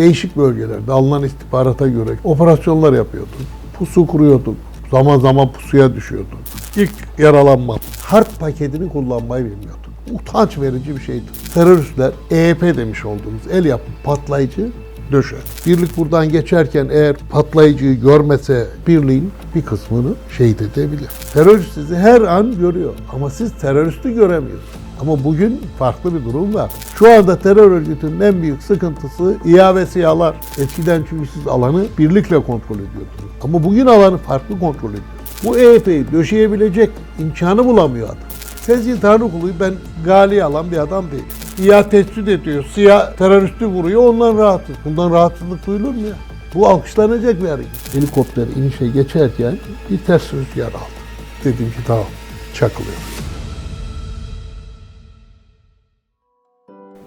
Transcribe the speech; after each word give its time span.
Değişik 0.00 0.36
bölgelerde 0.36 0.92
alınan 0.92 1.22
istihbarata 1.22 1.88
göre 1.88 2.10
operasyonlar 2.24 2.92
yapıyorduk. 2.92 3.34
Pusu 3.78 4.06
kuruyorduk. 4.06 4.56
Zaman 4.90 5.18
zaman 5.18 5.52
pusuya 5.52 5.94
düşüyorduk. 5.94 6.38
İlk 6.76 6.90
yaralanma. 7.18 7.76
Harp 8.02 8.40
paketini 8.40 8.88
kullanmayı 8.88 9.44
bilmiyorduk. 9.44 9.90
Utanç 10.12 10.58
verici 10.58 10.96
bir 10.96 11.00
şeydi. 11.00 11.24
Teröristler 11.54 12.12
EYP 12.30 12.62
demiş 12.62 13.04
olduğumuz 13.04 13.42
el 13.52 13.64
yapımı 13.64 13.96
patlayıcı 14.04 14.68
döşer. 15.12 15.38
Birlik 15.66 15.96
buradan 15.96 16.28
geçerken 16.28 16.88
eğer 16.92 17.16
patlayıcıyı 17.30 18.00
görmese 18.00 18.66
birliğin 18.86 19.30
bir 19.54 19.62
kısmını 19.62 20.14
şehit 20.38 20.62
edebilir. 20.62 21.08
Terörist 21.32 21.72
sizi 21.74 21.96
her 21.96 22.20
an 22.20 22.58
görüyor 22.60 22.94
ama 23.12 23.30
siz 23.30 23.52
teröristi 23.52 24.14
göremiyorsunuz. 24.14 24.79
Ama 25.00 25.24
bugün 25.24 25.60
farklı 25.78 26.14
bir 26.14 26.24
durum 26.24 26.54
var. 26.54 26.70
Şu 26.98 27.12
anda 27.12 27.38
terör 27.38 27.70
örgütünün 27.70 28.20
en 28.20 28.42
büyük 28.42 28.62
sıkıntısı 28.62 29.36
İHA 29.44 29.76
ve 29.76 29.86
SİHA'lar. 29.86 30.36
Eskiden 30.58 31.04
çünkü 31.10 31.28
siz 31.34 31.46
alanı 31.46 31.84
birlikle 31.98 32.42
kontrol 32.42 32.76
ediyordunuz. 32.76 33.32
Ama 33.42 33.64
bugün 33.64 33.86
alanı 33.86 34.18
farklı 34.18 34.58
kontrol 34.58 34.90
ediyorsunuz. 34.90 35.44
Bu 35.44 35.58
EYP'yi 35.58 36.12
döşeyebilecek 36.12 36.90
imkanı 37.18 37.64
bulamıyor 37.64 38.06
adam. 38.06 38.18
Sezgin 38.60 38.96
Tanrıkulu'yu 38.96 39.54
ben 39.60 39.74
gali 40.04 40.44
alan 40.44 40.70
bir 40.70 40.76
adam 40.76 41.04
değilim. 41.10 41.24
İHA 41.58 41.88
tespit 41.88 42.28
ediyor, 42.28 42.64
SİHA 42.74 43.14
teröristi 43.16 43.66
vuruyor, 43.66 44.02
ondan 44.02 44.38
rahatsız. 44.38 44.76
Bundan 44.84 45.10
rahatsızlık 45.10 45.66
duyulur 45.66 45.94
mu 45.94 46.06
ya? 46.06 46.14
Bu 46.54 46.68
alkışlanacak 46.68 47.42
bir 47.42 47.48
hareket. 47.48 47.94
Helikopter 47.94 48.46
inişe 48.56 48.86
geçerken 48.86 49.58
bir 49.90 49.98
ters 49.98 50.22
rüzgar 50.32 50.68
aldı. 50.68 51.00
Dedim 51.44 51.66
ki 51.66 51.78
tamam, 51.86 52.06
çakılıyor. 52.54 53.29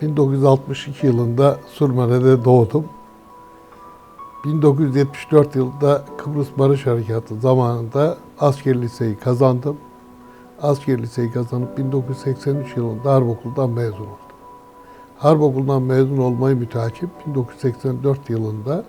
1962 0.04 1.08
yılında 1.08 1.58
Sürmene'de 1.68 2.46
doğdum. 2.46 2.86
1974 4.46 5.56
yılında 5.56 6.06
Kıbrıs 6.18 6.48
Barış 6.58 6.86
Harekatı 6.86 7.40
zamanında 7.40 8.18
asker 8.40 8.82
liseyi 8.82 9.16
kazandım. 9.18 9.78
Asker 10.62 11.02
liseyi 11.02 11.32
kazanıp 11.32 11.78
1983 11.78 12.78
yılında 12.78 13.14
Harp 13.14 13.30
Okulu'ndan 13.30 13.70
mezun 13.70 13.94
oldum. 13.94 14.08
Harp 15.18 15.42
Okulu'ndan 15.42 15.82
mezun 15.82 16.18
olmayı 16.18 16.56
müteakip 16.56 17.10
1984 17.28 18.30
yılında 18.30 18.84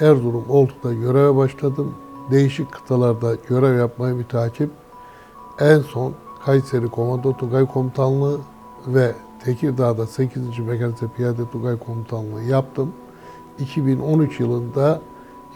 Erzurum 0.00 0.44
Oltu'da 0.48 0.92
göreve 0.92 1.36
başladım. 1.36 1.94
Değişik 2.30 2.72
kıtalarda 2.72 3.36
görev 3.48 3.78
yapmayı 3.78 4.14
müteakip 4.14 4.70
en 5.60 5.78
son 5.78 6.12
Kayseri 6.44 6.88
Komando 6.88 7.36
Tugay 7.36 7.66
Komutanlığı 7.66 8.40
ve 8.86 9.14
Tekirdağ'da 9.44 10.06
8. 10.06 10.58
Mekanize 10.58 11.06
Piyade 11.16 11.50
Tugay 11.52 11.78
Komutanlığı 11.78 12.42
yaptım. 12.42 12.92
2013 13.58 14.40
yılında 14.40 15.00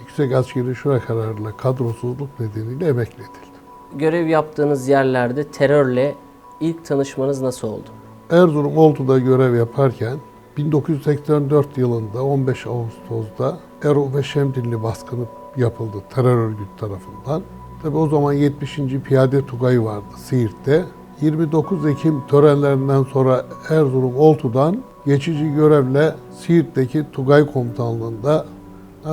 Yüksek 0.01 0.33
Askeri 0.33 0.75
Şura 0.75 1.01
kararıyla 1.01 1.57
kadrosuzluk 1.57 2.41
nedeniyle 2.41 2.89
emekli 2.89 3.15
edildim. 3.15 3.61
Görev 3.95 4.27
yaptığınız 4.27 4.89
yerlerde 4.89 5.45
terörle 5.45 6.15
ilk 6.61 6.85
tanışmanız 6.85 7.43
nasıl 7.43 7.69
oldu? 7.69 7.89
Erzurum 8.31 8.77
Oltu'da 8.77 9.19
görev 9.19 9.55
yaparken 9.55 10.17
1984 10.57 11.79
yılında 11.79 12.25
15 12.25 12.67
Ağustos'da 12.67 13.59
Erol 13.83 14.15
ve 14.15 14.23
Şemdinli 14.23 14.83
baskını 14.83 15.25
yapıldı 15.57 15.97
terör 16.15 16.37
örgütü 16.37 16.77
tarafından. 16.77 17.43
Tabi 17.83 17.97
o 17.97 18.09
zaman 18.09 18.33
70. 18.33 18.77
Piyade 19.05 19.47
Tugayı 19.47 19.85
vardı 19.85 20.05
Siirt'te. 20.17 20.85
29 21.21 21.87
Ekim 21.87 22.27
törenlerinden 22.29 23.03
sonra 23.03 23.45
Erzurum 23.71 24.17
Oltu'dan 24.17 24.77
geçici 25.07 25.53
görevle 25.53 26.15
Siirt'teki 26.41 27.05
Tugay 27.13 27.53
Komutanlığı'nda 27.53 28.47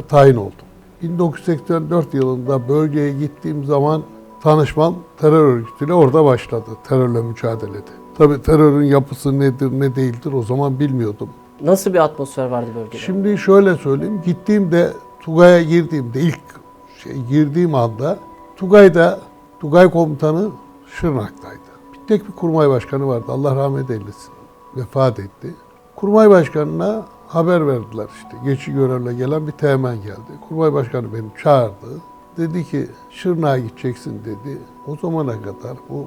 tayin 0.08 0.36
oldum. 0.36 0.54
1984 1.02 2.14
yılında 2.14 2.70
bölgeye 2.70 3.14
gittiğim 3.14 3.66
zaman 3.66 4.02
tanışmam 4.44 4.96
terör 5.18 5.46
örgütüyle 5.46 5.94
orada 5.94 6.26
başladı 6.26 6.70
terörle 6.88 7.22
mücadelede. 7.22 7.92
Tabii 8.18 8.42
terörün 8.42 8.86
yapısı 8.86 9.40
nedir 9.40 9.72
ne 9.72 9.96
değildir 9.96 10.34
o 10.34 10.42
zaman 10.42 10.80
bilmiyordum. 10.80 11.30
Nasıl 11.62 11.94
bir 11.94 12.00
atmosfer 12.00 12.46
vardı 12.46 12.68
bölgede? 12.76 12.98
Şimdi 12.98 13.38
şöyle 13.38 13.76
söyleyeyim. 13.76 14.22
Gittiğimde 14.26 14.94
Tugay'a 15.22 15.62
girdiğimde 15.62 16.22
ilk 16.22 16.40
şey 17.04 17.14
girdiğim 17.30 17.76
anda 17.76 18.20
Tugay'da 18.58 19.20
Tugay 19.60 19.90
komutanı 19.90 20.50
Şırnak'taydı. 20.88 21.73
Tek 22.08 22.28
bir 22.28 22.32
kurmay 22.32 22.70
başkanı 22.70 23.08
vardı. 23.08 23.26
Allah 23.30 23.56
rahmet 23.56 23.90
eylesin. 23.90 24.34
Vefat 24.76 25.20
etti. 25.20 25.56
Kurmay 25.96 26.30
başkanına 26.30 27.06
haber 27.28 27.68
verdiler 27.68 28.08
işte. 28.16 28.38
Geçici 28.46 28.74
görevle 28.74 29.14
gelen 29.14 29.48
bir 29.48 29.52
teğmen 29.52 29.96
geldi. 29.96 30.40
Kurmay 30.50 30.74
başkanı 30.74 31.14
beni 31.14 31.44
çağırdı. 31.44 32.02
Dedi 32.38 32.64
ki 32.64 32.88
Şırnak'a 33.10 33.58
gideceksin 33.58 34.22
dedi. 34.26 34.58
O 34.88 34.96
zamana 34.96 35.42
kadar 35.42 35.78
bu 35.90 36.06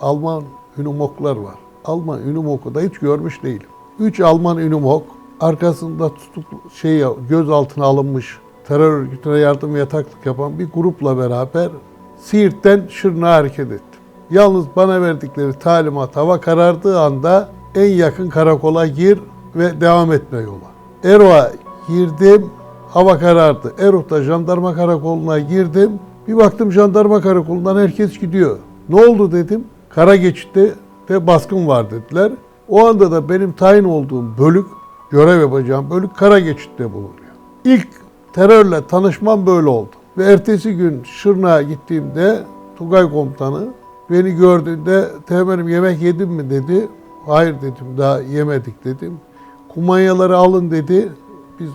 Alman 0.00 0.44
ünumoklar 0.78 1.36
var. 1.36 1.54
Alman 1.84 2.22
ünumoku 2.22 2.74
da 2.74 2.80
hiç 2.80 2.98
görmüş 2.98 3.42
değilim. 3.42 3.68
Üç 3.98 4.20
Alman 4.20 4.58
ünumok 4.58 5.02
arkasında 5.40 6.14
tutuklu 6.14 6.70
şey 6.70 7.04
gözaltına 7.28 7.84
alınmış 7.84 8.38
terör 8.68 8.92
örgütüne 8.92 9.38
yardım 9.38 9.74
ve 9.74 9.78
yataklık 9.78 10.26
yapan 10.26 10.58
bir 10.58 10.68
grupla 10.74 11.18
beraber 11.18 11.70
Siirt'ten 12.18 12.86
Şırnak'a 12.88 13.34
hareket 13.34 13.72
ettim. 13.72 13.91
Yalnız 14.32 14.64
bana 14.76 15.02
verdikleri 15.02 15.52
talimat 15.52 16.16
hava 16.16 16.40
karardığı 16.40 17.00
anda 17.00 17.48
en 17.74 17.88
yakın 17.88 18.28
karakola 18.28 18.86
gir 18.86 19.18
ve 19.56 19.80
devam 19.80 20.12
etme 20.12 20.38
yola. 20.38 20.72
Ero'a 21.04 21.50
girdim, 21.88 22.50
hava 22.88 23.18
karardı. 23.18 23.72
Erot'ta 23.78 24.22
jandarma 24.22 24.74
karakoluna 24.74 25.38
girdim. 25.38 25.90
Bir 26.28 26.36
baktım 26.36 26.72
jandarma 26.72 27.20
karakolundan 27.20 27.76
herkes 27.76 28.18
gidiyor. 28.18 28.58
Ne 28.88 29.04
oldu 29.04 29.32
dedim. 29.32 29.64
Kara 29.88 30.16
geçitte 30.16 30.74
de 31.08 31.26
baskın 31.26 31.68
var 31.68 31.90
dediler. 31.90 32.32
O 32.68 32.86
anda 32.86 33.12
da 33.12 33.28
benim 33.28 33.52
tayin 33.52 33.84
olduğum 33.84 34.38
bölük, 34.38 34.66
görev 35.10 35.40
yapacağım 35.40 35.90
bölük 35.90 36.16
kara 36.16 36.38
geçitte 36.38 36.92
bulunuyor. 36.92 37.32
İlk 37.64 37.88
terörle 38.32 38.86
tanışmam 38.86 39.46
böyle 39.46 39.68
oldu. 39.68 39.90
Ve 40.18 40.24
ertesi 40.24 40.76
gün 40.76 41.02
Şırnak'a 41.04 41.62
gittiğimde 41.62 42.38
Tugay 42.78 43.10
komutanı 43.10 43.68
beni 44.12 44.36
gördüğünde 44.36 45.08
teğmenim 45.26 45.68
yemek 45.68 46.02
yedin 46.02 46.28
mi 46.28 46.50
dedi. 46.50 46.88
Hayır 47.26 47.56
dedim 47.56 47.98
daha 47.98 48.20
yemedik 48.20 48.84
dedim. 48.84 49.20
Kumanyaları 49.68 50.36
alın 50.36 50.70
dedi. 50.70 51.12
Biz 51.60 51.70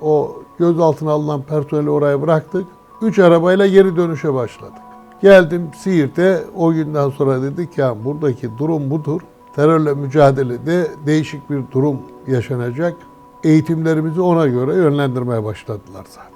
o 0.00 0.36
gözaltına 0.58 1.10
alınan 1.10 1.42
personeli 1.42 1.90
oraya 1.90 2.22
bıraktık. 2.22 2.66
Üç 3.02 3.18
arabayla 3.18 3.66
geri 3.66 3.96
dönüşe 3.96 4.34
başladık. 4.34 4.78
Geldim 5.22 5.70
Siirt'e 5.76 6.44
o 6.56 6.72
günden 6.72 7.10
sonra 7.10 7.42
dedik 7.42 7.78
ya 7.78 8.04
buradaki 8.04 8.58
durum 8.58 8.90
budur. 8.90 9.20
Terörle 9.56 9.94
mücadelede 9.94 10.88
değişik 11.06 11.50
bir 11.50 11.62
durum 11.72 11.96
yaşanacak. 12.26 12.96
Eğitimlerimizi 13.44 14.20
ona 14.20 14.46
göre 14.46 14.74
yönlendirmeye 14.74 15.44
başladılar 15.44 16.06
zaten. 16.08 16.30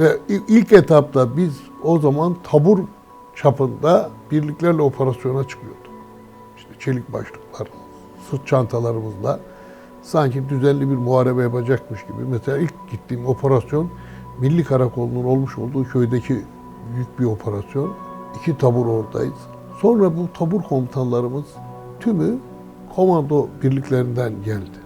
Ve 0.00 0.18
ilk 0.48 0.72
etapta 0.72 1.36
biz 1.36 1.60
o 1.84 1.98
zaman 1.98 2.36
tabur 2.42 2.78
çapında 3.42 4.10
birliklerle 4.30 4.82
operasyona 4.82 5.48
çıkıyorduk. 5.48 5.92
İşte 6.56 6.70
çelik 6.78 7.12
başlıklar, 7.12 7.68
sırt 8.30 8.46
çantalarımızla 8.46 9.40
sanki 10.02 10.48
düzenli 10.48 10.90
bir 10.90 10.96
muharebe 10.96 11.42
yapacakmış 11.42 12.02
gibi. 12.02 12.22
Mesela 12.30 12.58
ilk 12.58 12.90
gittiğim 12.90 13.26
operasyon 13.26 13.90
Milli 14.40 14.64
Karakolu'nun 14.64 15.24
olmuş 15.24 15.58
olduğu 15.58 15.84
köydeki 15.84 16.44
büyük 16.94 17.18
bir 17.20 17.24
operasyon. 17.24 17.92
İki 18.40 18.58
tabur 18.58 18.86
oradayız. 18.86 19.38
Sonra 19.80 20.16
bu 20.16 20.28
tabur 20.34 20.62
komutanlarımız 20.62 21.44
tümü 22.00 22.38
komando 22.96 23.48
birliklerinden 23.62 24.32
geldi. 24.44 24.78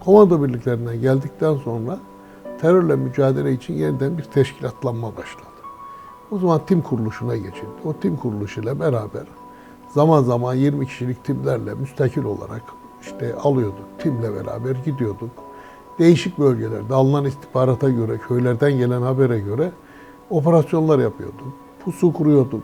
Komando 0.00 0.42
birliklerinden 0.42 1.00
geldikten 1.00 1.56
sonra 1.56 1.98
terörle 2.60 2.96
mücadele 2.96 3.52
için 3.52 3.74
yeniden 3.74 4.18
bir 4.18 4.22
teşkilatlanma 4.22 5.16
başladı. 5.16 5.53
O 6.34 6.38
zaman 6.38 6.60
tim 6.66 6.82
kuruluşuna 6.82 7.36
geçildi. 7.36 7.66
O 7.84 7.92
tim 7.92 8.16
kuruluşuyla 8.16 8.80
beraber 8.80 9.22
zaman 9.88 10.22
zaman 10.22 10.54
20 10.54 10.86
kişilik 10.86 11.24
timlerle 11.24 11.74
müstakil 11.74 12.24
olarak 12.24 12.62
işte 13.02 13.34
alıyorduk. 13.34 13.84
Timle 13.98 14.34
beraber 14.34 14.76
gidiyorduk. 14.84 15.30
Değişik 15.98 16.38
bölgelerde 16.38 16.94
alınan 16.94 17.24
istihbarata 17.24 17.90
göre, 17.90 18.18
köylerden 18.28 18.72
gelen 18.72 19.02
habere 19.02 19.40
göre 19.40 19.72
operasyonlar 20.30 20.98
yapıyorduk. 20.98 21.52
Pusu 21.84 22.12
kuruyorduk. 22.12 22.62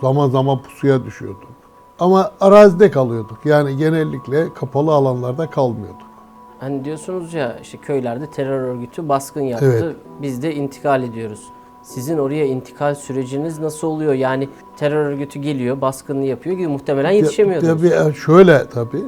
Zaman 0.00 0.28
zaman 0.28 0.62
pusuya 0.62 1.04
düşüyorduk. 1.04 1.52
Ama 1.98 2.30
arazide 2.40 2.90
kalıyorduk. 2.90 3.38
Yani 3.44 3.76
genellikle 3.76 4.54
kapalı 4.54 4.92
alanlarda 4.92 5.50
kalmıyorduk. 5.50 6.12
Hani 6.60 6.84
diyorsunuz 6.84 7.34
ya 7.34 7.58
işte 7.58 7.78
köylerde 7.78 8.26
terör 8.26 8.60
örgütü 8.60 9.08
baskın 9.08 9.40
yaptı. 9.40 9.80
Evet. 9.84 9.96
Biz 10.22 10.42
de 10.42 10.54
intikal 10.54 11.02
ediyoruz. 11.02 11.48
Sizin 11.82 12.18
oraya 12.18 12.46
intikal 12.46 12.94
süreciniz 12.94 13.58
nasıl 13.58 13.88
oluyor? 13.88 14.14
Yani 14.14 14.48
terör 14.76 15.06
örgütü 15.06 15.38
geliyor, 15.38 15.80
baskınını 15.80 16.24
yapıyor 16.24 16.56
gibi 16.56 16.68
muhtemelen 16.68 17.10
yetişemiyordunuz. 17.10 17.82
Tabii 17.82 18.14
şöyle 18.14 18.66
tabii. 18.68 19.02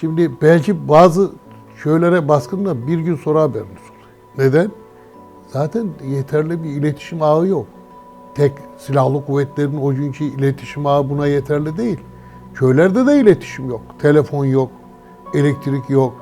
Şimdi 0.00 0.30
belki 0.42 0.88
bazı 0.88 1.30
köylere 1.76 2.28
baskında 2.28 2.86
bir 2.86 2.98
gün 2.98 3.16
sonra 3.16 3.42
haberiniz 3.42 3.70
oluyor. 3.70 4.08
Neden? 4.38 4.70
Zaten 5.48 5.88
yeterli 6.08 6.64
bir 6.64 6.68
iletişim 6.68 7.22
ağı 7.22 7.46
yok. 7.46 7.66
Tek 8.34 8.52
silahlı 8.78 9.26
kuvvetlerin 9.26 9.76
o 9.82 9.94
günkü 9.94 10.24
iletişim 10.24 10.86
ağı 10.86 11.10
buna 11.10 11.26
yeterli 11.26 11.76
değil. 11.76 11.98
Köylerde 12.54 13.06
de 13.06 13.20
iletişim 13.20 13.68
yok. 13.68 13.80
Telefon 13.98 14.44
yok, 14.44 14.70
elektrik 15.34 15.90
yok. 15.90 16.14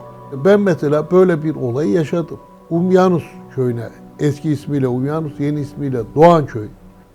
Ben 0.45 0.61
mesela 0.61 1.11
böyle 1.11 1.45
bir 1.45 1.55
olayı 1.55 1.93
yaşadım. 1.93 2.39
Umyanus 2.71 3.25
köyüne, 3.55 3.89
eski 4.23 4.51
ismiyle 4.51 4.89
Umyanus, 4.89 5.33
yeni 5.41 5.61
ismiyle 5.61 6.03
Doğanköy. 6.15 6.69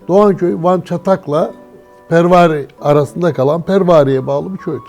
Doğanköy, 0.08 0.56
Van 0.62 0.82
Çatak'la 0.82 1.54
Pervari 2.10 2.68
arasında 2.82 3.34
kalan 3.34 3.62
Pervari'ye 3.62 4.28
bağlı 4.28 4.54
bir 4.54 4.58
köydü. 4.58 4.84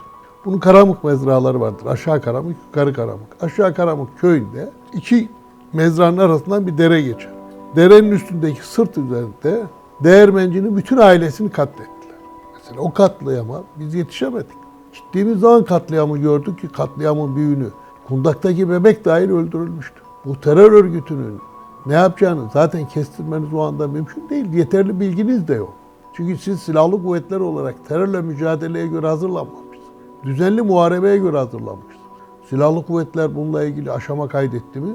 Bunun 0.44 0.58
Karamık 0.58 1.04
mezraları 1.04 1.60
vardır. 1.60 1.86
Aşağı 1.86 2.20
Karamık, 2.20 2.56
yukarı 2.66 2.92
Karamık. 2.92 3.26
Aşağı 3.40 3.74
Karamık 3.74 4.18
köyünde 4.18 4.70
iki 4.94 5.28
mezranın 5.72 6.18
arasından 6.18 6.66
bir 6.66 6.78
dere 6.78 7.02
geçer. 7.02 7.32
Derenin 7.76 8.10
üstündeki 8.10 8.66
sırt 8.66 8.98
üzerinde 8.98 9.62
değirmencinin 10.04 10.76
bütün 10.76 10.96
ailesini 10.96 11.50
katlettiler. 11.50 12.18
Mesela 12.54 12.80
o 12.80 12.92
katliama 12.92 13.62
biz 13.76 13.94
yetişemedik. 13.94 14.56
Gittiğimiz 14.92 15.40
zaman 15.40 15.64
katliamı 15.64 16.18
gördük 16.18 16.60
ki 16.60 16.68
katliamın 16.68 17.36
büyüğünü 17.36 17.68
kundaktaki 18.08 18.70
bebek 18.70 19.04
dahil 19.04 19.30
öldürülmüştü. 19.30 20.00
Bu 20.24 20.40
terör 20.40 20.72
örgütünün 20.72 21.40
ne 21.88 21.94
yapacağını 21.94 22.50
zaten 22.52 22.88
kestirmeniz 22.88 23.54
o 23.54 23.60
anda 23.60 23.88
mümkün 23.88 24.28
değil. 24.28 24.52
Yeterli 24.52 25.00
bilginiz 25.00 25.48
de 25.48 25.54
yok. 25.54 25.74
Çünkü 26.12 26.36
siz 26.36 26.60
silahlı 26.60 27.02
kuvvetler 27.02 27.40
olarak 27.40 27.88
terörle 27.88 28.20
mücadeleye 28.20 28.86
göre 28.86 29.06
hazırlanmamışsınız. 29.06 29.88
Düzenli 30.24 30.62
muharebeye 30.62 31.16
göre 31.18 31.36
hazırlanmışsınız. 31.36 32.08
Silahlı 32.48 32.86
kuvvetler 32.86 33.34
bununla 33.34 33.64
ilgili 33.64 33.92
aşama 33.92 34.28
kaydetti 34.28 34.80
mi? 34.80 34.94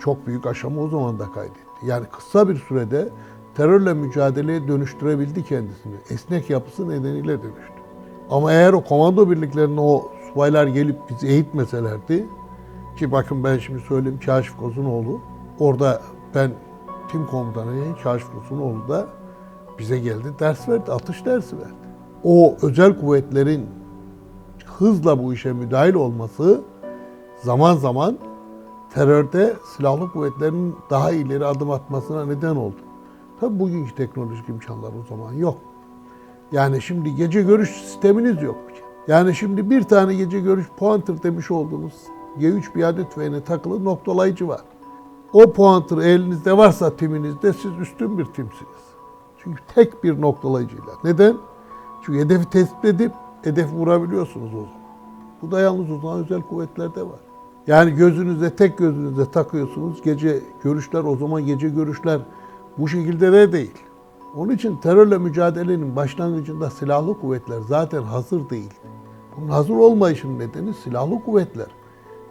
Çok 0.00 0.26
büyük 0.26 0.46
aşama 0.46 0.80
o 0.80 0.88
zaman 0.88 1.18
da 1.18 1.32
kaydetti. 1.32 1.86
Yani 1.86 2.06
kısa 2.12 2.48
bir 2.48 2.56
sürede 2.56 3.08
terörle 3.54 3.94
mücadeleye 3.94 4.68
dönüştürebildi 4.68 5.44
kendisini. 5.44 5.94
Esnek 6.10 6.50
yapısı 6.50 6.88
nedeniyle 6.88 7.42
dönüştü. 7.42 7.74
Ama 8.30 8.52
eğer 8.52 8.72
o 8.72 8.84
komando 8.84 9.30
birliklerine 9.30 9.80
o 9.80 10.10
subaylar 10.28 10.66
gelip 10.66 10.96
bizi 11.10 11.26
eğitmeselerdi, 11.26 12.26
ki 12.96 13.12
bakın 13.12 13.44
ben 13.44 13.58
şimdi 13.58 13.80
söyleyeyim 13.80 14.20
Kaşif 14.26 14.56
Kozunoğlu, 14.56 15.20
orada 15.58 16.02
ben 16.34 16.50
tim 17.12 17.26
komutanıyım, 17.26 17.96
Kaşif 18.02 18.28
Kozunoğlu 18.32 18.88
da 18.88 19.06
bize 19.78 19.98
geldi 19.98 20.28
ders 20.40 20.68
verdi, 20.68 20.92
atış 20.92 21.24
dersi 21.24 21.58
verdi. 21.58 21.74
O 22.24 22.56
özel 22.62 23.00
kuvvetlerin 23.00 23.66
hızla 24.66 25.24
bu 25.24 25.32
işe 25.34 25.52
müdahil 25.52 25.94
olması 25.94 26.60
zaman 27.42 27.76
zaman 27.76 28.18
terörde 28.94 29.54
silahlı 29.76 30.10
kuvvetlerin 30.10 30.76
daha 30.90 31.10
ileri 31.10 31.46
adım 31.46 31.70
atmasına 31.70 32.26
neden 32.26 32.56
oldu. 32.56 32.76
Tabi 33.40 33.58
bugünkü 33.58 33.94
teknolojik 33.94 34.48
imkanlar 34.48 34.88
o 34.88 35.06
zaman 35.08 35.32
yok. 35.32 35.56
Yani 36.52 36.82
şimdi 36.82 37.14
gece 37.14 37.42
görüş 37.42 37.70
sisteminiz 37.70 38.42
yok. 38.42 38.56
Yani 39.08 39.34
şimdi 39.34 39.70
bir 39.70 39.82
tane 39.82 40.14
gece 40.14 40.40
görüş 40.40 40.66
pointer 40.76 41.22
demiş 41.22 41.50
olduğumuz 41.50 41.94
G3 42.38 42.72
piyadet 42.72 43.10
tüfeğine 43.10 43.40
takılı 43.44 43.84
noktalayıcı 43.84 44.48
var. 44.48 44.60
O 45.34 45.52
pointer 45.52 45.98
elinizde 45.98 46.56
varsa 46.56 46.96
timinizde 46.96 47.52
siz 47.52 47.78
üstün 47.80 48.18
bir 48.18 48.24
timsiniz. 48.24 48.84
Çünkü 49.38 49.62
tek 49.74 50.04
bir 50.04 50.20
noktalayıcıyla. 50.20 50.92
Neden? 51.04 51.36
Çünkü 52.02 52.18
hedefi 52.18 52.50
tespit 52.50 52.84
edip 52.84 53.12
hedef 53.42 53.72
vurabiliyorsunuz 53.72 54.54
o 54.54 54.56
zaman. 54.56 54.84
Bu 55.42 55.50
da 55.50 55.60
yalnız 55.60 55.90
o 55.90 55.98
zaman 55.98 56.18
özel 56.18 56.42
kuvvetlerde 56.42 57.02
var. 57.02 57.20
Yani 57.66 57.90
gözünüze 57.94 58.56
tek 58.56 58.78
gözünüze 58.78 59.30
takıyorsunuz. 59.30 60.02
Gece 60.02 60.40
görüşler 60.62 61.04
o 61.04 61.16
zaman 61.16 61.46
gece 61.46 61.68
görüşler 61.68 62.20
bu 62.78 62.88
şekilde 62.88 63.32
de 63.32 63.52
değil. 63.52 63.74
Onun 64.36 64.52
için 64.52 64.76
terörle 64.76 65.18
mücadelenin 65.18 65.96
başlangıcında 65.96 66.70
silahlı 66.70 67.20
kuvvetler 67.20 67.60
zaten 67.68 68.02
hazır 68.02 68.50
değil. 68.50 68.74
Bunun 69.36 69.48
hazır 69.48 69.74
olmayışının 69.74 70.38
nedeni 70.38 70.74
silahlı 70.74 71.24
kuvvetler 71.24 71.68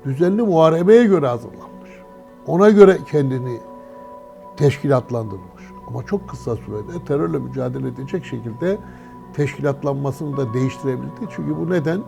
düzenli 0.06 0.42
muharebeye 0.42 1.04
göre 1.04 1.28
hazırlanmış. 1.28 1.73
Ona 2.48 2.70
göre 2.70 2.98
kendini 3.12 3.60
teşkilatlandırmış. 4.58 5.64
Ama 5.88 6.04
çok 6.04 6.30
kısa 6.30 6.56
sürede 6.56 7.06
terörle 7.08 7.38
mücadele 7.40 7.88
edecek 7.88 8.26
şekilde 8.26 8.78
teşkilatlanmasını 9.34 10.38
da 10.38 10.54
değiştirebildi. 10.54 11.12
Çünkü 11.36 11.58
bu 11.58 11.70
neden? 11.70 12.02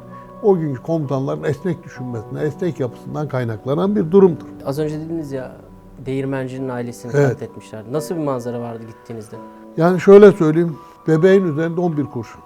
O 0.43 0.57
günkü 0.57 0.81
komutanların 0.81 1.43
esnek 1.43 1.83
düşünmesine, 1.83 2.41
esnek 2.41 2.79
yapısından 2.79 3.27
kaynaklanan 3.27 3.95
bir 3.95 4.11
durumdur. 4.11 4.45
Az 4.65 4.79
önce 4.79 4.99
dediniz 4.99 5.31
ya 5.31 5.57
değirmencinin 6.05 6.69
ailesini 6.69 7.11
Evet. 7.15 7.29
katletmişler. 7.29 7.83
Nasıl 7.91 8.15
bir 8.15 8.23
manzara 8.23 8.61
vardı 8.61 8.83
gittiğinizde? 8.87 9.35
Yani 9.77 9.99
şöyle 10.01 10.31
söyleyeyim, 10.31 10.77
bebeğin 11.07 11.45
üzerinde 11.47 11.81
11 11.81 12.05
kurşun. 12.05 12.41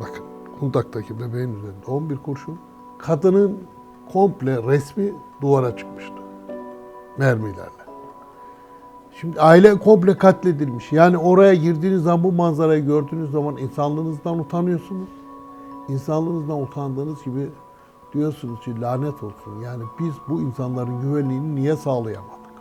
Bakın, 0.00 0.24
kundaktaki 0.60 1.20
bebeğin 1.20 1.54
üzerinde 1.58 1.86
11 1.86 2.16
kurşun. 2.16 2.58
Kadının 2.98 3.58
komple 4.12 4.62
resmi 4.62 5.12
duvara 5.42 5.76
çıkmıştı. 5.76 6.14
Mermilerle. 7.18 7.84
Şimdi 9.20 9.40
aile 9.40 9.78
komple 9.78 10.18
katledilmiş. 10.18 10.92
Yani 10.92 11.18
oraya 11.18 11.54
girdiğiniz 11.54 12.02
zaman 12.02 12.24
bu 12.24 12.32
manzarayı 12.32 12.86
gördüğünüz 12.86 13.30
zaman 13.30 13.56
insanlığınızdan 13.56 14.38
utanıyorsunuz. 14.38 15.08
İnsanlığınızdan 15.88 16.62
utandığınız 16.62 17.24
gibi 17.24 17.48
diyorsunuz 18.12 18.60
ki 18.60 18.80
lanet 18.80 19.22
olsun. 19.22 19.60
Yani 19.64 19.82
biz 20.00 20.14
bu 20.28 20.40
insanların 20.40 21.00
güvenliğini 21.00 21.54
niye 21.54 21.76
sağlayamadık? 21.76 22.54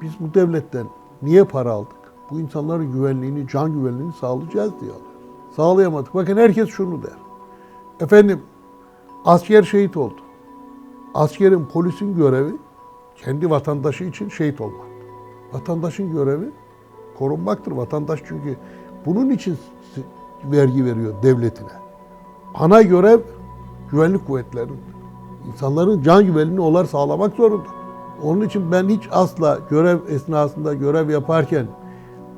Biz 0.00 0.12
bu 0.20 0.34
devletten 0.34 0.86
niye 1.22 1.44
para 1.44 1.72
aldık? 1.72 2.00
Bu 2.30 2.40
insanların 2.40 2.92
güvenliğini, 2.92 3.48
can 3.48 3.72
güvenliğini 3.72 4.12
sağlayacağız 4.12 4.72
diye 4.80 4.90
alıyoruz. 4.90 5.10
Sağlayamadık. 5.56 6.14
Bakın 6.14 6.36
herkes 6.36 6.68
şunu 6.68 7.02
der. 7.02 7.18
Efendim 8.00 8.42
asker 9.24 9.62
şehit 9.62 9.96
oldu. 9.96 10.20
Askerin, 11.14 11.64
polisin 11.64 12.16
görevi 12.16 12.52
kendi 13.24 13.50
vatandaşı 13.50 14.04
için 14.04 14.28
şehit 14.28 14.60
olmak. 14.60 14.86
Vatandaşın 15.52 16.12
görevi 16.12 16.50
korunmaktır. 17.18 17.72
Vatandaş 17.72 18.20
çünkü 18.28 18.56
bunun 19.06 19.30
için 19.30 19.58
vergi 20.44 20.84
veriyor 20.84 21.14
devletine. 21.22 21.72
Ana 22.54 22.82
görev 22.82 23.20
güvenlik 23.90 24.26
kuvvetlerinin. 24.26 24.80
İnsanların 25.52 26.02
can 26.02 26.26
güvenliğini 26.26 26.60
onlar 26.60 26.84
sağlamak 26.84 27.36
zorunda. 27.36 27.68
Onun 28.22 28.40
için 28.40 28.72
ben 28.72 28.88
hiç 28.88 29.08
asla 29.10 29.58
görev 29.70 29.98
esnasında 30.08 30.74
görev 30.74 31.10
yaparken 31.10 31.66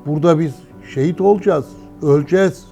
burada 0.05 0.39
biz 0.39 0.55
şehit 0.93 1.21
olacağız, 1.21 1.67
öleceğiz. 2.01 2.65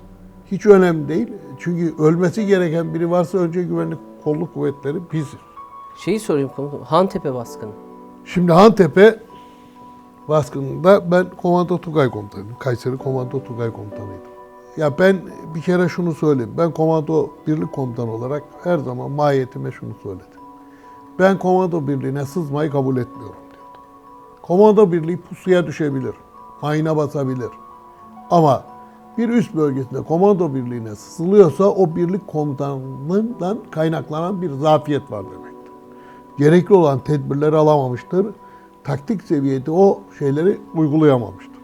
Hiç 0.51 0.65
önemli 0.65 1.07
değil. 1.07 1.33
Çünkü 1.59 2.03
ölmesi 2.03 2.45
gereken 2.45 2.93
biri 2.93 3.11
varsa 3.11 3.37
önce 3.37 3.63
güvenlik 3.63 3.99
kolluk 4.23 4.53
kuvvetleri 4.53 4.97
biziz. 5.13 5.39
Şeyi 6.05 6.19
sorayım 6.19 6.49
komutanım. 6.55 6.83
Hantepe 6.83 7.33
baskını. 7.33 7.90
Şimdi 8.25 8.51
Hantepe 8.51 9.19
baskınında 10.29 11.11
ben 11.11 11.25
Komando 11.41 11.77
Tugay 11.77 12.09
komutanıydım. 12.09 12.55
Kayseri 12.59 12.97
Komando 12.97 13.43
Tugay 13.43 13.71
komutanıydım. 13.73 14.31
Ya 14.77 14.99
ben 14.99 15.21
bir 15.55 15.61
kere 15.61 15.89
şunu 15.89 16.13
söyleyeyim. 16.13 16.53
Ben 16.57 16.71
komando 16.71 17.29
birlik 17.47 17.71
komutanı 17.71 18.11
olarak 18.11 18.43
her 18.63 18.77
zaman 18.77 19.11
mahiyetime 19.11 19.71
şunu 19.71 19.93
söyledim. 20.03 20.41
Ben 21.19 21.39
komando 21.39 21.87
birliğine 21.87 22.25
sızmayı 22.25 22.71
kabul 22.71 22.97
etmiyorum 22.97 23.35
diyordum. 23.51 23.81
Komando 24.41 24.91
birliği 24.91 25.17
pusuya 25.17 25.67
düşebilir. 25.67 26.13
Mayına 26.61 26.97
basabilir. 26.97 27.49
Ama 28.29 28.63
bir 29.17 29.29
üst 29.29 29.55
bölgesinde 29.55 30.03
komando 30.03 30.53
birliğine 30.53 30.95
sızılıyorsa 30.95 31.63
o 31.63 31.95
birlik 31.95 32.27
komutanlığından 32.27 33.57
kaynaklanan 33.71 34.41
bir 34.41 34.51
zafiyet 34.51 35.11
var 35.11 35.25
demektir 35.25 35.50
gerekli 36.37 36.75
olan 36.75 36.99
tedbirleri 36.99 37.55
alamamıştır. 37.55 38.27
Taktik 38.83 39.23
seviyede 39.23 39.71
o 39.71 39.99
şeyleri 40.19 40.57
uygulayamamıştır. 40.75 41.61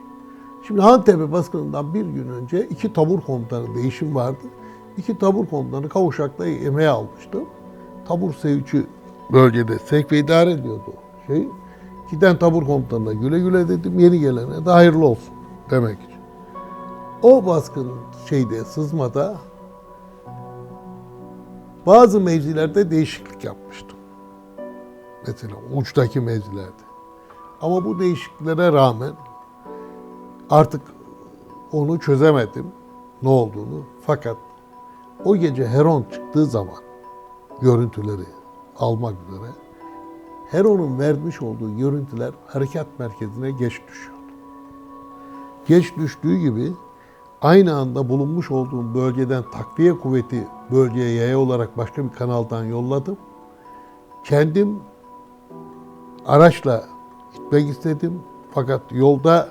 Şimdi 0.68 0.82
Hantepe 0.82 1.32
baskınından 1.32 1.94
bir 1.94 2.06
gün 2.06 2.30
önce 2.30 2.68
iki 2.68 2.94
tabur 2.94 3.22
komutanı 3.22 3.76
değişim 3.76 4.16
vardı. 4.16 4.44
İki 4.98 5.18
tabur 5.18 5.46
komutanı 5.48 5.90
kavuşakta 5.90 6.48
yemeğe 6.48 6.90
almıştım. 6.90 7.44
Tabur 8.08 8.34
sevici 8.34 8.84
bölgede 9.32 9.80
sevk 9.80 10.12
ve 10.12 10.20
idare 10.20 10.52
ediyordu 10.52 10.94
şey. 11.28 11.48
Giden 12.12 12.40
tabur 12.40 12.66
komutanına 12.66 13.14
güle 13.14 13.40
güle 13.40 13.68
dedim. 13.68 14.00
Yeni 14.00 14.20
gelene 14.20 14.66
de 14.66 14.70
hayırlı 14.70 15.06
olsun 15.06 15.34
demek 15.70 16.00
için. 16.00 16.22
O 17.22 17.46
baskın 17.46 17.92
şeyde 18.30 18.64
sızmada 18.64 19.38
bazı 21.86 22.22
mevzilerde 22.22 22.92
değişiklik 22.92 23.44
yapmıştım. 23.44 23.97
Mesela 25.28 25.56
uçtaki 25.74 26.20
mevzilerde. 26.20 26.88
Ama 27.62 27.86
bu 27.86 28.00
değişikliklere 28.00 28.72
rağmen 28.72 29.14
artık 30.50 30.82
onu 31.72 32.00
çözemedim 32.00 32.66
ne 33.22 33.30
olduğunu. 33.30 33.84
Fakat 34.06 34.38
o 35.26 35.36
gece 35.36 35.68
Heron 35.68 36.06
çıktığı 36.12 36.46
zaman 36.46 36.78
görüntüleri 37.62 38.26
almak 38.80 39.16
üzere 39.30 39.52
Heron'un 40.52 41.00
vermiş 41.00 41.42
olduğu 41.42 41.78
görüntüler 41.78 42.34
harekat 42.48 42.88
merkezine 43.00 43.52
geç 43.52 43.82
düşüyordu. 43.88 44.18
Geç 45.68 45.96
düştüğü 45.98 46.38
gibi 46.38 46.74
aynı 47.42 47.76
anda 47.76 48.10
bulunmuş 48.10 48.52
olduğum 48.52 48.96
bölgeden 48.96 49.44
takviye 49.54 49.94
kuvveti 49.94 50.48
bölgeye 50.72 51.14
yaya 51.14 51.40
olarak 51.40 51.78
başka 51.78 52.04
bir 52.04 52.10
kanaldan 52.10 52.64
yolladım. 52.64 53.18
Kendim 54.24 54.80
araçla 56.28 56.84
gitmek 57.34 57.70
istedim. 57.70 58.22
Fakat 58.52 58.82
yolda 58.92 59.50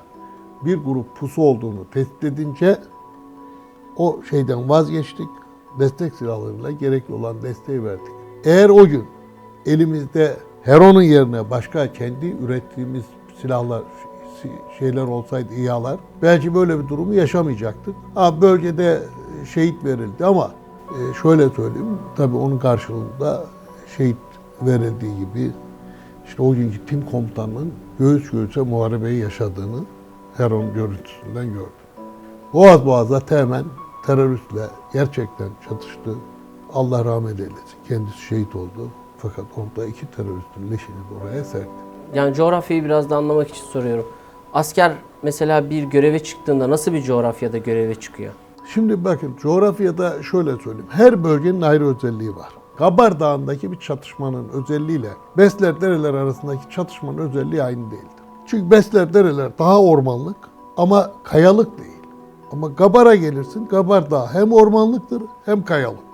bir 0.65 0.77
grup 0.77 1.17
pusu 1.17 1.43
olduğunu 1.43 1.91
tespit 1.91 2.25
edince 2.25 2.79
o 3.97 4.23
şeyden 4.31 4.69
vazgeçtik. 4.69 5.29
Destek 5.79 6.15
silahlarıyla 6.15 6.71
gerekli 6.71 7.15
olan 7.15 7.43
desteği 7.43 7.85
verdik. 7.85 8.13
Eğer 8.45 8.69
o 8.69 8.87
gün 8.87 9.05
elimizde 9.67 10.37
Heron'un 10.63 11.03
yerine 11.03 11.51
başka 11.51 11.93
kendi 11.93 12.27
ürettiğimiz 12.27 13.05
silahlar 13.43 13.83
şeyler 14.79 15.03
olsaydı 15.03 15.55
İHA'lar 15.55 15.97
belki 16.23 16.55
böyle 16.55 16.79
bir 16.79 16.89
durumu 16.89 17.15
yaşamayacaktık. 17.15 17.95
Ha, 18.15 18.41
bölgede 18.41 19.03
şehit 19.55 19.85
verildi 19.85 20.25
ama 20.25 20.51
e, 20.89 21.15
şöyle 21.23 21.49
söyleyeyim 21.49 21.99
tabii 22.17 22.37
onun 22.37 22.59
karşılığında 22.59 23.45
şehit 23.97 24.17
verildiği 24.63 25.17
gibi 25.19 25.53
işte 26.27 26.43
o 26.43 26.55
günkü 26.55 26.87
tim 26.87 27.07
komutanının 27.11 27.73
göğüs 27.99 28.31
göğüse 28.31 28.61
muharebeyi 28.61 29.21
yaşadığını 29.21 29.85
Heron 30.37 30.75
görüntüsünden 30.75 31.47
gördüm. 31.47 31.87
Boğaz 32.53 32.87
boğaza 32.87 33.21
temen 33.21 33.65
teröristle 34.07 34.63
gerçekten 34.93 35.49
çatıştı. 35.69 36.15
Allah 36.73 37.05
rahmet 37.05 37.41
eylesin. 37.41 37.79
Kendisi 37.89 38.19
şehit 38.19 38.57
oldu. 38.57 38.91
Fakat 39.19 39.45
orada 39.57 39.87
iki 39.87 40.07
teröristin 40.07 40.71
leşini 40.71 40.97
oraya 41.23 41.45
serdi. 41.45 41.69
Yani 42.15 42.35
coğrafyayı 42.35 42.85
biraz 42.85 43.11
da 43.11 43.17
anlamak 43.17 43.49
için 43.49 43.65
soruyorum. 43.65 44.07
Asker 44.55 44.93
mesela 45.23 45.71
bir 45.71 45.83
göreve 45.83 46.19
çıktığında 46.19 46.71
nasıl 46.71 46.93
bir 46.93 47.03
coğrafyada 47.03 47.59
göreve 47.59 47.95
çıkıyor? 47.95 48.33
Şimdi 48.75 49.05
bakın 49.05 49.37
coğrafyada 49.43 50.23
şöyle 50.23 50.57
söyleyeyim. 50.57 50.87
Her 50.89 51.25
bölgenin 51.25 51.63
ayrı 51.63 51.97
özelliği 51.97 52.37
var. 52.37 52.49
Kabar 52.79 53.21
Dağı'ndaki 53.21 53.73
bir 53.73 53.79
çatışmanın 53.79 54.49
özelliğiyle 54.49 55.09
Besler 55.37 55.81
Dereler 55.81 56.15
arasındaki 56.15 56.71
çatışmanın 56.71 57.19
özelliği 57.19 57.63
aynı 57.63 57.91
değildir. 57.91 58.25
Çünkü 58.47 58.71
Besler 58.71 59.15
Dereler 59.15 59.59
daha 59.59 59.83
ormanlık 59.83 60.37
ama 60.77 61.11
kayalık 61.25 61.79
değil. 61.79 62.03
Ama 62.53 62.69
Gabar'a 62.69 63.15
gelirsin, 63.15 63.67
Gabar 63.67 64.11
Dağı 64.11 64.27
hem 64.27 64.53
ormanlıktır 64.53 65.23
hem 65.45 65.65
kayalıktır. 65.65 66.07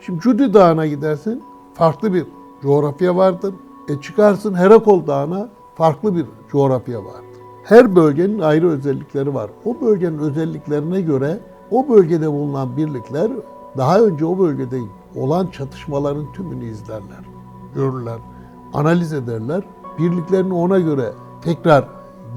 Şimdi 0.00 0.20
Cudi 0.20 0.54
Dağı'na 0.54 0.86
gidersin, 0.86 1.42
farklı 1.74 2.14
bir 2.14 2.26
coğrafya 2.62 3.16
vardır. 3.16 3.54
E 3.88 4.00
çıkarsın 4.00 4.54
Herakol 4.54 5.06
Dağı'na, 5.06 5.48
farklı 5.74 6.16
bir 6.16 6.26
coğrafya 6.52 7.04
vardır. 7.04 7.40
Her 7.64 7.96
bölgenin 7.96 8.38
ayrı 8.38 8.68
özellikleri 8.68 9.34
var. 9.34 9.50
O 9.64 9.80
bölgenin 9.80 10.18
özelliklerine 10.18 11.00
göre 11.00 11.40
o 11.70 11.88
bölgede 11.88 12.32
bulunan 12.32 12.76
birlikler 12.76 13.30
daha 13.76 14.00
önce 14.00 14.24
o 14.26 14.38
bölgede 14.38 14.78
olan 15.16 15.46
çatışmaların 15.46 16.32
tümünü 16.32 16.64
izlerler, 16.64 17.24
görürler, 17.74 18.18
analiz 18.74 19.12
ederler. 19.12 19.62
Birliklerini 19.98 20.54
ona 20.54 20.78
göre 20.78 21.12
tekrar 21.42 21.84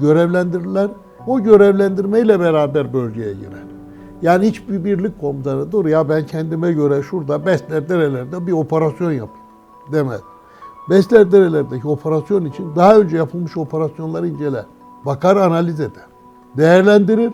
görevlendirirler. 0.00 0.90
O 1.26 1.40
görevlendirmeyle 1.42 2.40
beraber 2.40 2.92
bölgeye 2.92 3.32
girer. 3.32 3.64
Yani 4.22 4.46
hiçbir 4.46 4.84
birlik 4.84 5.20
komutanı 5.20 5.72
dur 5.72 5.86
ya 5.86 6.08
ben 6.08 6.26
kendime 6.26 6.72
göre 6.72 7.02
şurada 7.02 7.46
Besler 7.46 7.88
derelerde 7.88 8.46
bir 8.46 8.52
operasyon 8.52 9.12
yapayım 9.12 9.44
demez. 9.92 10.20
Besler 10.90 11.32
derelerdeki 11.32 11.88
operasyon 11.88 12.44
için 12.44 12.76
daha 12.76 12.98
önce 12.98 13.16
yapılmış 13.16 13.56
operasyonları 13.56 14.28
inceler. 14.28 14.64
Bakar 15.06 15.36
analiz 15.36 15.80
eder. 15.80 16.06
Değerlendirir. 16.56 17.32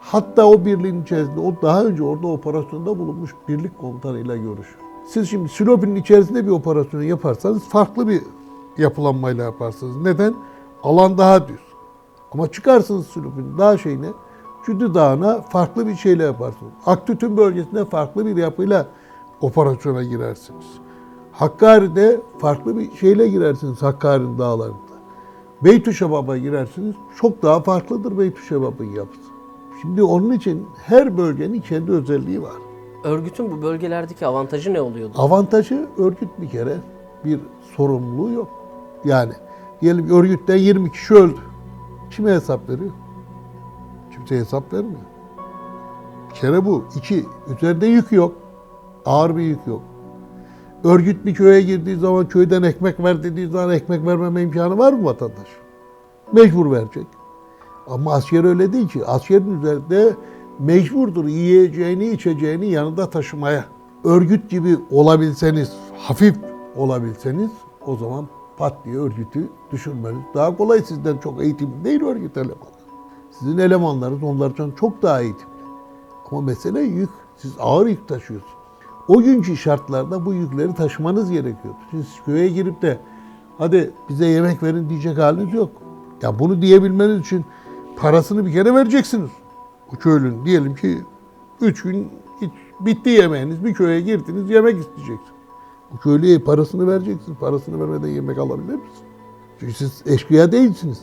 Hatta 0.00 0.46
o 0.46 0.64
birliğin 0.64 1.02
içerisinde 1.02 1.40
o 1.40 1.54
daha 1.62 1.84
önce 1.84 2.02
orada 2.02 2.26
operasyonda 2.26 2.98
bulunmuş 2.98 3.34
birlik 3.48 3.78
komutanıyla 3.78 4.36
görüşür. 4.36 4.78
Siz 5.06 5.30
şimdi 5.30 5.48
Silopi'nin 5.48 5.96
içerisinde 5.96 6.46
bir 6.46 6.50
operasyon 6.50 7.02
yaparsanız 7.02 7.68
farklı 7.68 8.08
bir 8.08 8.22
yapılanmayla 8.78 9.44
yaparsınız. 9.44 9.96
Neden? 9.96 10.34
Alan 10.82 11.18
daha 11.18 11.48
düz. 11.48 11.60
Ama 12.32 12.52
çıkarsınız 12.52 13.06
Silopi'nin 13.06 13.58
dağ 13.58 13.78
şeyine, 13.78 14.08
Cüdü 14.66 14.94
Dağı'na 14.94 15.40
farklı 15.40 15.86
bir 15.86 15.94
şeyle 15.94 16.22
yaparsınız. 16.22 16.72
Aktütün 16.86 17.36
bölgesinde 17.36 17.84
farklı 17.84 18.26
bir 18.26 18.36
yapıyla 18.36 18.86
operasyona 19.40 20.02
girersiniz. 20.02 20.66
Hakkari'de 21.32 22.20
farklı 22.38 22.78
bir 22.78 22.96
şeyle 22.96 23.28
girersiniz 23.28 23.82
Hakkari'nin 23.82 24.38
dağlarında. 24.38 24.76
Beytüşebab'a 25.64 26.38
girersiniz. 26.38 26.94
Çok 27.20 27.42
daha 27.42 27.60
farklıdır 27.60 28.18
Beytüşebab'ın 28.18 28.84
yapısı. 28.84 29.37
Şimdi 29.82 30.02
onun 30.02 30.32
için 30.32 30.66
her 30.84 31.16
bölgenin 31.16 31.60
kendi 31.60 31.92
özelliği 31.92 32.42
var. 32.42 32.52
Örgütün 33.04 33.50
bu 33.50 33.62
bölgelerdeki 33.62 34.26
avantajı 34.26 34.74
ne 34.74 34.80
oluyordu? 34.80 35.12
Avantajı 35.16 35.86
örgüt 35.98 36.28
bir 36.40 36.48
kere 36.48 36.76
bir 37.24 37.40
sorumluluğu 37.76 38.32
yok. 38.32 38.48
Yani 39.04 39.32
diyelim 39.80 40.10
örgütten 40.10 40.56
20 40.56 40.92
kişi 40.92 41.14
öldü. 41.14 41.40
Kime 42.10 42.32
hesap 42.32 42.68
veriyor? 42.68 42.90
Kimse 44.10 44.36
hesap 44.36 44.72
vermiyor. 44.72 45.00
Bir 46.30 46.34
kere 46.34 46.64
bu. 46.64 46.84
İki, 46.96 47.24
üzerinde 47.56 47.86
yük 47.86 48.12
yok. 48.12 48.34
Ağır 49.06 49.36
bir 49.36 49.42
yük 49.42 49.66
yok. 49.66 49.82
Örgüt 50.84 51.26
bir 51.26 51.34
köye 51.34 51.62
girdiği 51.62 51.96
zaman 51.96 52.28
köyden 52.28 52.62
ekmek 52.62 53.00
ver 53.00 53.22
dediği 53.22 53.48
zaman 53.48 53.70
ekmek 53.70 54.06
vermeme 54.06 54.42
imkanı 54.42 54.78
var 54.78 54.92
mı 54.92 55.04
vatandaş? 55.04 55.48
Mecbur 56.32 56.72
verecek. 56.72 57.06
Ama 57.90 58.12
asker 58.12 58.44
öyle 58.44 58.72
değil 58.72 58.88
ki. 58.88 59.06
Askerin 59.06 59.60
üzerinde 59.60 60.16
mecburdur 60.58 61.24
yiyeceğini, 61.24 62.08
içeceğini 62.08 62.66
yanında 62.66 63.10
taşımaya. 63.10 63.64
Örgüt 64.04 64.50
gibi 64.50 64.76
olabilseniz, 64.90 65.72
hafif 65.98 66.36
olabilseniz 66.76 67.50
o 67.86 67.96
zaman 67.96 68.28
pat 68.56 68.84
diye 68.84 68.96
örgütü 68.96 69.48
düşürmeniz 69.72 70.22
daha 70.34 70.56
kolay. 70.56 70.82
Sizden 70.82 71.18
çok 71.18 71.42
eğitimli 71.42 71.84
değil 71.84 72.02
örgüt 72.02 72.36
elemanı. 72.36 72.78
Sizin 73.30 73.58
elemanlarınız 73.58 74.22
onlardan 74.22 74.70
çok 74.80 75.02
daha 75.02 75.20
eğitimli. 75.20 75.52
Ama 76.30 76.40
mesele 76.40 76.80
yük. 76.80 77.10
Siz 77.36 77.52
ağır 77.58 77.86
yük 77.86 78.08
taşıyorsunuz. 78.08 78.52
O 79.08 79.22
günkü 79.22 79.56
şartlarda 79.56 80.26
bu 80.26 80.34
yükleri 80.34 80.74
taşımanız 80.74 81.30
gerekiyordu. 81.30 81.78
Siz 81.90 82.06
köye 82.24 82.48
girip 82.48 82.82
de 82.82 82.98
hadi 83.58 83.90
bize 84.08 84.26
yemek 84.26 84.62
verin 84.62 84.88
diyecek 84.88 85.18
haliniz 85.18 85.54
yok. 85.54 85.70
Ya 86.22 86.38
bunu 86.38 86.62
diyebilmeniz 86.62 87.20
için 87.20 87.44
parasını 88.00 88.46
bir 88.46 88.52
kere 88.52 88.74
vereceksiniz. 88.74 89.30
O 89.92 89.96
köylünün 89.96 90.44
diyelim 90.44 90.74
ki 90.74 90.98
üç 91.60 91.82
gün 91.82 92.08
hiç 92.40 92.50
bitti 92.80 93.10
yemeğiniz 93.10 93.64
bir 93.64 93.74
köye 93.74 94.00
girdiniz 94.00 94.50
yemek 94.50 94.78
isteyeceksiniz. 94.78 95.38
Bu 95.92 95.98
köylüye 95.98 96.38
parasını 96.38 96.86
vereceksiniz. 96.86 97.38
Parasını 97.38 97.80
vermeden 97.80 98.08
yemek 98.08 98.38
alabilir 98.38 98.74
misiniz? 98.74 99.02
Çünkü 99.60 99.72
siz 99.72 100.02
eşkıya 100.06 100.52
değilsiniz. 100.52 101.00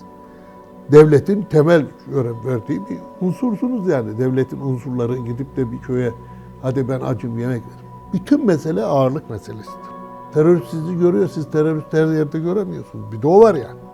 Devletin 0.91 1.41
temel 1.41 1.85
görev 2.07 2.45
verdiği 2.45 2.81
bir 2.89 2.97
unsursunuz 3.21 3.87
yani. 3.87 4.17
Devletin 4.17 4.59
unsurları 4.59 5.17
gidip 5.17 5.57
de 5.57 5.71
bir 5.71 5.79
köye 5.79 6.13
hadi 6.61 6.89
ben 6.89 6.99
acım 7.01 7.39
yemek 7.39 7.61
verin. 7.61 7.89
Bütün 8.13 8.45
mesele 8.45 8.83
ağırlık 8.83 9.29
meselesidir. 9.29 9.85
Terörist 10.33 10.67
sizi 10.67 10.99
görüyor, 10.99 11.27
siz 11.27 11.51
terörist 11.51 11.93
her 11.93 12.07
yerde 12.07 12.39
göremiyorsunuz. 12.39 13.11
Bir 13.11 13.21
de 13.21 13.27
o 13.27 13.41
var 13.41 13.55
yani. 13.55 13.84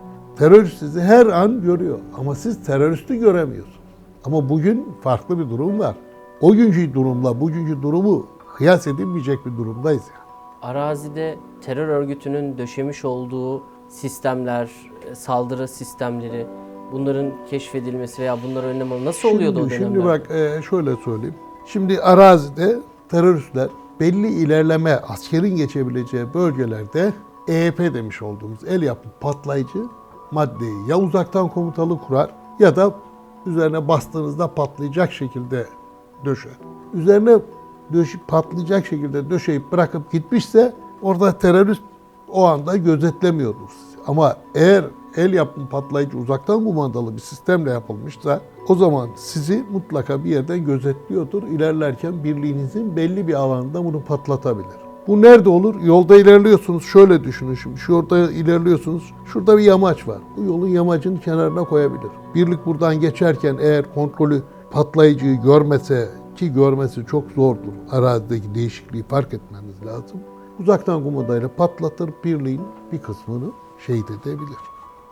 Terörist 0.41 0.77
sizi 0.77 1.01
her 1.01 1.25
an 1.25 1.61
görüyor 1.61 1.99
ama 2.17 2.35
siz 2.35 2.63
teröristi 2.63 3.19
göremiyorsunuz. 3.19 3.79
Ama 4.23 4.49
bugün 4.49 4.87
farklı 5.01 5.39
bir 5.39 5.49
durum 5.49 5.79
var. 5.79 5.95
O 6.41 6.53
günkü 6.53 6.93
durumla 6.93 7.41
bugünkü 7.41 7.81
durumu 7.81 8.27
kıyas 8.55 8.87
edilmeyecek 8.87 9.45
bir 9.45 9.57
durumdayız 9.57 10.01
yani. 10.09 10.31
Arazide 10.61 11.37
terör 11.65 11.87
örgütünün 11.87 12.57
döşemiş 12.57 13.05
olduğu 13.05 13.63
sistemler, 13.89 14.69
saldırı 15.13 15.67
sistemleri, 15.67 16.47
bunların 16.91 17.31
keşfedilmesi 17.49 18.21
veya 18.21 18.37
bunları 18.43 18.67
önlem 18.67 19.05
nasıl 19.05 19.29
oluyordu 19.29 19.59
o 19.59 19.69
şimdi, 19.69 19.81
dönemler? 19.81 19.95
Şimdi 19.95 20.05
bak 20.05 20.31
e, 20.31 20.61
şöyle 20.69 20.95
söyleyeyim. 20.95 21.35
Şimdi 21.65 22.01
arazide 22.01 22.79
teröristler 23.09 23.69
belli 23.99 24.27
ilerleme 24.27 24.91
askerin 24.91 25.55
geçebileceği 25.55 26.33
bölgelerde 26.33 27.13
EYP 27.47 27.79
demiş 27.79 28.21
olduğumuz 28.21 28.59
el 28.67 28.81
yapımı 28.81 29.13
patlayıcı 29.19 29.79
maddeyi 30.31 30.87
ya 30.87 30.99
uzaktan 30.99 31.47
komutalı 31.49 31.99
kurar 31.99 32.29
ya 32.59 32.75
da 32.75 32.93
üzerine 33.45 33.87
bastığınızda 33.87 34.53
patlayacak 34.53 35.11
şekilde 35.11 35.67
döşer. 36.25 36.51
Üzerine 36.93 37.39
döşüp 37.93 38.27
patlayacak 38.27 38.85
şekilde 38.85 39.29
döşeyip 39.29 39.71
bırakıp 39.71 40.11
gitmişse 40.11 40.73
orada 41.01 41.37
terörist 41.37 41.81
o 42.29 42.45
anda 42.45 42.77
gözetlemiyordur. 42.77 43.69
Ama 44.07 44.35
eğer 44.55 44.85
el 45.15 45.33
yapımı 45.33 45.69
patlayıcı 45.69 46.17
uzaktan 46.17 46.63
kumandalı 46.63 47.15
bir 47.15 47.21
sistemle 47.21 47.71
yapılmışsa 47.71 48.41
o 48.67 48.75
zaman 48.75 49.09
sizi 49.15 49.65
mutlaka 49.71 50.23
bir 50.23 50.29
yerden 50.29 50.65
gözetliyordur. 50.65 51.43
İlerlerken 51.43 52.23
birliğinizin 52.23 52.95
belli 52.95 53.27
bir 53.27 53.33
alanında 53.33 53.85
bunu 53.85 54.03
patlatabilir. 54.03 54.80
Bu 55.07 55.21
nerede 55.21 55.49
olur? 55.49 55.75
Yolda 55.81 56.15
ilerliyorsunuz. 56.15 56.83
Şöyle 56.83 57.23
düşünün 57.23 57.53
şimdi. 57.53 57.79
Şurada 57.79 58.31
ilerliyorsunuz. 58.31 59.13
Şurada 59.25 59.57
bir 59.57 59.63
yamaç 59.63 60.07
var. 60.07 60.17
Bu 60.37 60.43
yolun 60.43 60.67
yamacın 60.67 61.17
kenarına 61.17 61.63
koyabilir. 61.63 62.11
Birlik 62.35 62.65
buradan 62.65 62.99
geçerken 62.99 63.57
eğer 63.61 63.93
kontrolü 63.93 64.43
patlayıcıyı 64.71 65.41
görmese 65.41 66.09
ki 66.35 66.53
görmesi 66.53 67.05
çok 67.05 67.31
zordur. 67.31 67.73
Arazideki 67.91 68.55
değişikliği 68.55 69.03
fark 69.03 69.33
etmeniz 69.33 69.85
lazım. 69.85 70.19
Uzaktan 70.59 71.03
kumandayla 71.03 71.55
patlatır 71.55 72.09
birliğin 72.23 72.61
bir 72.91 73.01
kısmını 73.01 73.51
şehit 73.87 74.11
edebilir. 74.11 74.57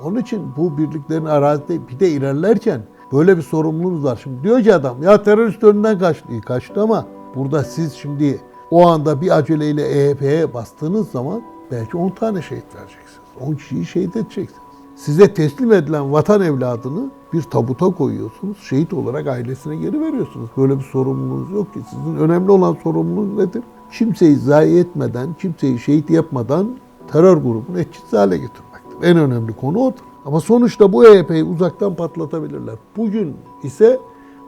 Onun 0.04 0.20
için 0.20 0.42
bu 0.58 0.78
birliklerin 0.78 1.26
arazide 1.26 1.88
bir 1.88 2.00
de 2.00 2.10
ilerlerken 2.10 2.82
böyle 3.14 3.38
bir 3.38 3.42
sorumluluğunuz 3.42 4.04
var. 4.04 4.20
Şimdi 4.24 4.44
diyor 4.44 4.64
ki 4.64 4.74
adam 4.74 5.04
ya 5.04 5.24
terörist 5.24 5.64
önünden 5.64 6.00
kaçtı. 6.00 6.42
Kaçtı 6.46 6.82
ama 6.82 7.06
burada 7.36 7.64
siz 7.64 7.94
şimdi 7.94 8.42
o 8.72 8.88
anda 8.88 9.22
bir 9.22 9.38
aceleyle 9.38 9.84
EHP'ye 9.88 10.54
bastığınız 10.54 11.12
zaman 11.12 11.42
belki 11.72 11.98
10 11.98 12.10
tane 12.10 12.42
şehit 12.42 12.76
vereceksiniz. 12.76 13.20
10 13.48 13.54
kişiyi 13.54 13.86
şehit 13.86 14.16
edeceksiniz. 14.16 14.70
Size 14.96 15.34
teslim 15.34 15.74
edilen 15.74 16.12
vatan 16.12 16.42
evladını 16.42 17.10
bir 17.34 17.42
tabuta 17.42 17.86
koyuyorsunuz. 17.86 18.58
Şehit 18.70 18.94
olarak 18.94 19.28
ailesine 19.28 19.76
geri 19.76 20.02
veriyorsunuz. 20.02 20.50
Böyle 20.58 20.78
bir 20.78 20.84
sorumluluğunuz 20.84 21.52
yok 21.52 21.74
ki. 21.74 21.80
Sizin 21.90 22.16
önemli 22.16 22.52
olan 22.52 22.78
sorumluluğunuz 22.84 23.38
nedir? 23.38 23.64
Kimseyi 23.92 24.36
zayi 24.36 24.80
etmeden, 24.80 25.34
kimseyi 25.34 25.80
şehit 25.80 26.10
yapmadan 26.10 26.70
terör 27.12 27.38
grubunu 27.38 27.80
etkisiz 27.80 28.14
hale 28.14 28.38
getirmektir. 28.38 29.10
En 29.10 29.18
önemli 29.18 29.54
konu 29.54 29.80
odur. 29.80 30.00
Ama 30.26 30.40
sonuçta 30.40 30.94
bu 30.94 31.06
EYP'yi 31.06 31.44
uzaktan 31.44 31.96
patlatabilirler. 31.96 32.76
Bugün 32.98 33.36
ise 33.64 34.00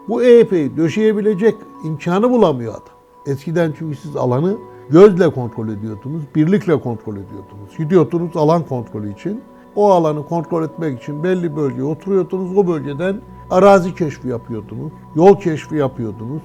bu 0.10 0.24
EYP'yi 0.24 0.78
döşeyebilecek 0.78 1.56
imkanı 1.86 2.32
bulamıyor 2.32 2.74
adam. 2.74 2.91
Eskiden 3.26 3.74
çünkü 3.78 3.96
siz 3.96 4.16
alanı 4.16 4.58
gözle 4.90 5.34
kontrol 5.34 5.70
ediyordunuz, 5.70 6.22
birlikle 6.36 6.82
kontrol 6.82 7.14
ediyordunuz. 7.14 7.78
Gidiyordunuz 7.78 8.38
alan 8.38 8.66
kontrolü 8.66 9.14
için. 9.14 9.42
O 9.76 9.92
alanı 9.92 10.28
kontrol 10.28 10.64
etmek 10.64 11.02
için 11.02 11.24
belli 11.24 11.56
bölgeye 11.56 11.84
oturuyordunuz. 11.84 12.58
O 12.58 12.68
bölgeden 12.68 13.22
arazi 13.50 13.96
keşfi 13.96 14.28
yapıyordunuz, 14.28 14.92
yol 15.16 15.36
keşfi 15.36 15.76
yapıyordunuz. 15.76 16.42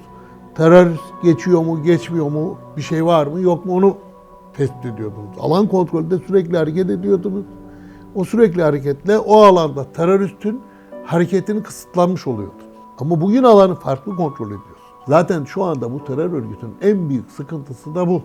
Terörist 0.55 1.03
geçiyor 1.23 1.61
mu, 1.61 1.83
geçmiyor 1.83 2.31
mu, 2.31 2.57
bir 2.77 2.81
şey 2.81 3.05
var 3.05 3.27
mı, 3.27 3.41
yok 3.41 3.65
mu 3.65 3.75
onu 3.75 3.97
tespit 4.53 4.85
ediyordunuz. 4.85 5.37
Alan 5.39 5.67
kontrolünde 5.67 6.17
sürekli 6.17 6.57
hareket 6.57 6.89
ediyordunuz. 6.89 7.45
O 8.15 8.23
sürekli 8.23 8.63
hareketle 8.63 9.19
o 9.19 9.41
alanda 9.41 9.91
teröristin 9.91 10.61
hareketini 11.05 11.63
kısıtlanmış 11.63 12.27
oluyordu. 12.27 12.53
Ama 12.99 13.21
bugün 13.21 13.43
alanı 13.43 13.75
farklı 13.75 14.15
kontrol 14.15 14.47
ediyoruz. 14.47 14.76
Zaten 15.07 15.43
şu 15.43 15.63
anda 15.63 15.93
bu 15.93 16.03
terör 16.03 16.33
örgütünün 16.33 16.75
en 16.81 17.09
büyük 17.09 17.31
sıkıntısı 17.31 17.95
da 17.95 18.07
bu. 18.07 18.21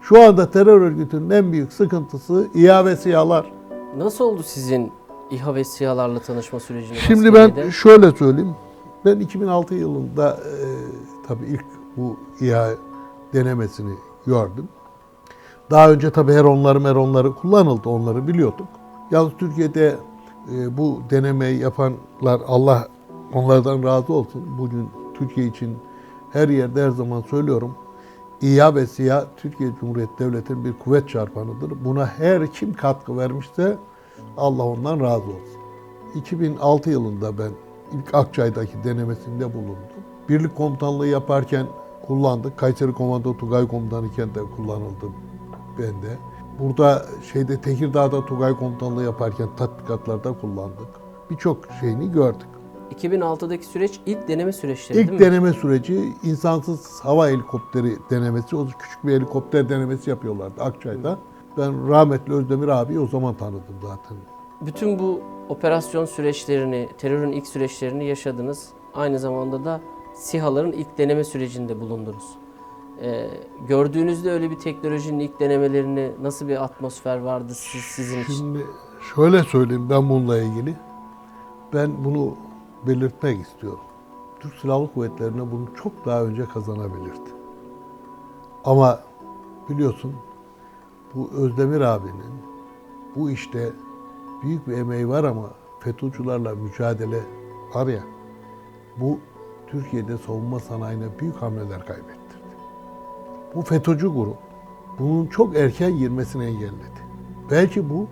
Şu 0.00 0.22
anda 0.22 0.50
terör 0.50 0.80
örgütünün 0.80 1.30
en 1.30 1.52
büyük 1.52 1.72
sıkıntısı 1.72 2.48
İHA 2.54 2.84
ve 2.84 2.96
SİHA'lar. 2.96 3.52
Nasıl 3.96 4.24
oldu 4.24 4.42
sizin 4.42 4.92
İHA 5.30 5.54
ve 5.54 5.64
SİHA'larla 5.64 6.18
tanışma 6.20 6.60
süreciniz? 6.60 7.00
Şimdi 7.00 7.34
ben 7.34 7.48
askeriyede? 7.48 7.70
şöyle 7.70 8.12
söyleyeyim. 8.12 8.54
Ben 9.04 9.20
2006 9.20 9.74
yılında 9.74 10.30
e, 10.30 10.56
tabii 11.28 11.46
ilk 11.46 11.64
bu 11.96 12.16
İHA 12.40 12.68
denemesini 13.32 13.94
gördüm. 14.26 14.68
Daha 15.70 15.90
önce 15.90 16.10
tabii 16.10 16.32
Heronları 16.32 16.80
Meronları 16.80 17.34
kullanıldı, 17.34 17.88
onları 17.88 18.28
biliyorduk. 18.28 18.68
Yalnız 19.10 19.32
Türkiye'de 19.38 19.96
e, 20.54 20.76
bu 20.78 21.00
denemeyi 21.10 21.58
yapanlar 21.60 22.40
Allah 22.46 22.88
onlardan 23.32 23.82
razı 23.82 24.12
olsun. 24.12 24.42
Bugün 24.58 24.88
Türkiye 25.18 25.46
için 25.46 25.76
her 26.32 26.48
yerde 26.48 26.84
her 26.84 26.90
zaman 26.90 27.20
söylüyorum. 27.20 27.74
İHA 28.40 28.74
ve 28.74 28.86
SİHA 28.86 29.26
Türkiye 29.36 29.70
Cumhuriyeti 29.80 30.18
Devleti'nin 30.18 30.64
bir 30.64 30.72
kuvvet 30.72 31.08
çarpanıdır. 31.08 31.84
Buna 31.84 32.06
her 32.06 32.52
kim 32.52 32.74
katkı 32.74 33.18
vermişse 33.18 33.78
Allah 34.36 34.64
ondan 34.64 35.00
razı 35.00 35.24
olsun. 35.24 35.62
2006 36.14 36.90
yılında 36.90 37.38
ben 37.38 37.50
ilk 37.92 38.14
Akçay'daki 38.14 38.84
denemesinde 38.84 39.54
bulundum. 39.54 40.02
Birlik 40.28 40.56
komutanlığı 40.56 41.06
yaparken 41.06 41.66
kullandık. 42.06 42.58
Kayseri 42.58 42.92
Komando 42.92 43.36
Tugay 43.36 43.68
Komutanı 43.68 44.06
iken 44.06 44.34
de 44.34 44.40
kullanıldı 44.56 45.06
bende. 45.78 46.18
Burada 46.58 47.06
şeyde 47.32 47.60
Tekirdağ'da 47.60 48.26
Tugay 48.26 48.56
Komutanlığı 48.56 49.04
yaparken 49.04 49.48
tatbikatlarda 49.56 50.32
kullandık. 50.40 50.88
Birçok 51.30 51.58
şeyini 51.80 52.12
gördük. 52.12 52.51
2006'daki 52.92 53.66
süreç 53.66 54.00
ilk 54.06 54.28
deneme 54.28 54.52
süreçleri 54.52 54.98
İlk 54.98 55.08
değil 55.08 55.20
mi? 55.20 55.26
deneme 55.26 55.52
süreci 55.52 56.12
insansız 56.22 57.00
hava 57.02 57.28
helikopteri 57.28 57.96
denemesi. 58.10 58.56
O 58.56 58.66
küçük 58.66 59.06
bir 59.06 59.12
helikopter 59.12 59.68
denemesi 59.68 60.10
yapıyorlardı 60.10 60.62
Akçay'da. 60.62 61.18
Ben 61.58 61.88
rahmetli 61.88 62.32
Özdemir 62.32 62.68
abi 62.68 63.00
o 63.00 63.06
zaman 63.06 63.34
tanıdım 63.34 63.74
zaten. 63.82 64.16
Bütün 64.60 64.98
bu 64.98 65.20
operasyon 65.48 66.04
süreçlerini, 66.04 66.88
terörün 66.98 67.32
ilk 67.32 67.46
süreçlerini 67.46 68.04
yaşadınız. 68.04 68.68
Aynı 68.94 69.18
zamanda 69.18 69.64
da 69.64 69.80
SİHA'ların 70.14 70.72
ilk 70.72 70.98
deneme 70.98 71.24
sürecinde 71.24 71.80
bulundunuz. 71.80 72.24
Ee, 73.02 73.28
gördüğünüzde 73.68 74.30
öyle 74.30 74.50
bir 74.50 74.58
teknolojinin 74.58 75.18
ilk 75.18 75.40
denemelerini 75.40 76.12
nasıl 76.22 76.48
bir 76.48 76.64
atmosfer 76.64 77.18
vardı 77.18 77.54
siz, 77.54 77.80
sizin 77.82 78.22
için? 78.22 78.32
Şimdi 78.32 78.66
şöyle 79.14 79.42
söyleyeyim 79.42 79.90
ben 79.90 80.08
bununla 80.08 80.38
ilgili. 80.38 80.74
Ben 81.74 82.04
bunu 82.04 82.34
belirtmek 82.86 83.40
istiyorum. 83.40 83.84
Türk 84.40 84.54
Silahlı 84.54 84.92
Kuvvetleri'ne 84.94 85.52
bunu 85.52 85.74
çok 85.82 86.06
daha 86.06 86.22
önce 86.22 86.44
kazanabilirdi. 86.44 87.30
Ama 88.64 89.00
biliyorsun 89.68 90.14
bu 91.14 91.30
Özdemir 91.30 91.80
abinin 91.80 92.32
bu 93.16 93.30
işte 93.30 93.72
büyük 94.42 94.66
bir 94.66 94.72
emeği 94.78 95.08
var 95.08 95.24
ama 95.24 95.50
FETÖ'cülerle 95.80 96.54
mücadele 96.54 97.20
var 97.74 97.86
ya 97.86 98.02
bu 98.96 99.18
Türkiye'de 99.66 100.18
savunma 100.18 100.60
sanayine 100.60 101.04
büyük 101.18 101.36
hamleler 101.36 101.86
kaybettirdi. 101.86 102.56
Bu 103.54 103.62
FETÖ'cü 103.62 104.08
grup 104.08 104.36
bunun 104.98 105.26
çok 105.26 105.56
erken 105.56 105.98
girmesini 105.98 106.44
engelledi. 106.44 107.02
Belki 107.50 107.90
bu 107.90 108.08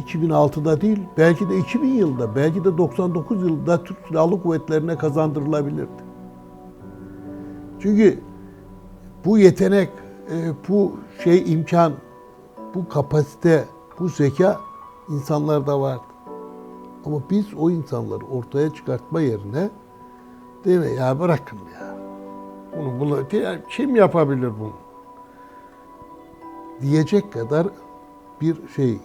2006'da 0.00 0.80
değil, 0.80 0.98
belki 1.18 1.48
de 1.48 1.58
2000 1.58 1.88
yılında, 1.88 2.36
belki 2.36 2.64
de 2.64 2.78
99 2.78 3.42
yılında 3.42 3.84
Türk 3.84 3.98
Silahlı 4.08 4.42
Kuvvetlerine 4.42 4.98
kazandırılabilirdi. 4.98 6.02
Çünkü 7.80 8.20
bu 9.24 9.38
yetenek, 9.38 9.90
e, 10.30 10.52
bu 10.68 10.92
şey 11.24 11.52
imkan, 11.52 11.92
bu 12.74 12.88
kapasite, 12.88 13.64
bu 13.98 14.08
zeka 14.08 14.60
insanlarda 15.08 15.80
vardı. 15.80 16.02
Ama 17.06 17.22
biz 17.30 17.46
o 17.58 17.70
insanları 17.70 18.26
ortaya 18.26 18.70
çıkartma 18.70 19.20
yerine 19.20 19.70
değil 20.64 20.78
mi 20.78 20.94
ya 20.98 21.20
bırakın 21.20 21.58
ya. 21.58 21.96
Bunu, 22.78 23.00
bunu 23.00 23.18
kim 23.70 23.96
yapabilir 23.96 24.52
bunu? 24.60 24.72
Diyecek 26.80 27.32
kadar 27.32 27.66
bir 28.40 28.56
şey 28.76 28.98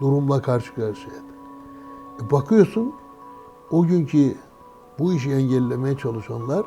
durumla 0.00 0.42
karşı 0.42 0.74
karşıya. 0.74 1.16
E 2.20 2.30
bakıyorsun 2.30 2.94
o 3.70 3.82
günkü 3.82 4.34
bu 4.98 5.12
işi 5.12 5.30
engellemeye 5.30 5.96
çalışanlar 5.96 6.66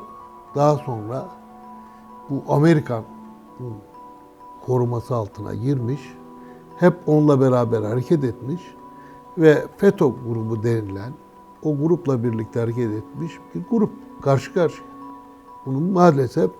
daha 0.54 0.76
sonra 0.76 1.28
bu 2.30 2.52
Amerikan 2.52 3.04
koruması 4.66 5.14
altına 5.14 5.54
girmiş. 5.54 6.00
Hep 6.76 6.94
onunla 7.06 7.40
beraber 7.40 7.82
hareket 7.82 8.24
etmiş 8.24 8.62
ve 9.38 9.64
FETÖ 9.76 10.06
grubu 10.28 10.62
denilen 10.62 11.12
o 11.62 11.76
grupla 11.76 12.24
birlikte 12.24 12.60
hareket 12.60 12.92
etmiş 12.92 13.38
bir 13.54 13.62
grup 13.70 13.90
karşı 14.22 14.54
karşıya. 14.54 14.88
Bunun 15.66 15.82
maalesef 15.82 16.50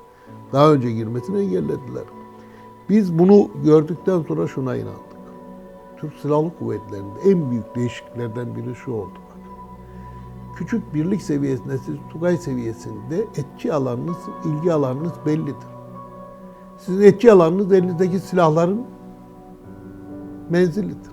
daha 0.53 0.73
önce 0.73 0.93
girmesini 0.93 1.39
engellediler. 1.39 2.05
Biz 2.89 3.19
bunu 3.19 3.49
gördükten 3.65 4.23
sonra 4.23 4.47
şuna 4.47 4.77
inandık. 4.77 5.10
Türk 6.01 6.13
Silahlı 6.23 6.51
Kuvvetleri'nde 6.59 7.21
en 7.31 7.51
büyük 7.51 7.75
değişikliklerden 7.75 8.57
biri 8.57 8.75
şu 8.75 8.93
oldu. 8.93 9.19
Küçük 10.57 10.95
birlik 10.95 11.23
seviyesinde 11.23 11.79
siz 11.79 11.97
Tugay 12.13 12.37
seviyesinde 12.37 13.27
etki 13.37 13.73
alanınız, 13.73 14.17
ilgi 14.45 14.73
alanınız 14.73 15.13
bellidir. 15.27 15.69
Sizin 16.79 17.03
etki 17.03 17.33
alanınız 17.33 17.73
elinizdeki 17.73 18.19
silahların 18.19 18.87
menzilidir. 20.51 21.11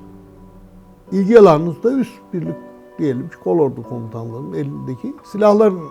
İlgi 1.12 1.40
alanınız 1.40 1.84
da 1.84 1.92
üst 1.92 2.20
birlik 2.34 2.56
diyelim 3.00 3.30
ki 3.30 3.38
kolordu 3.44 3.84
komutanlarının 3.84 4.54
elindeki 4.54 5.16
silahların 5.24 5.82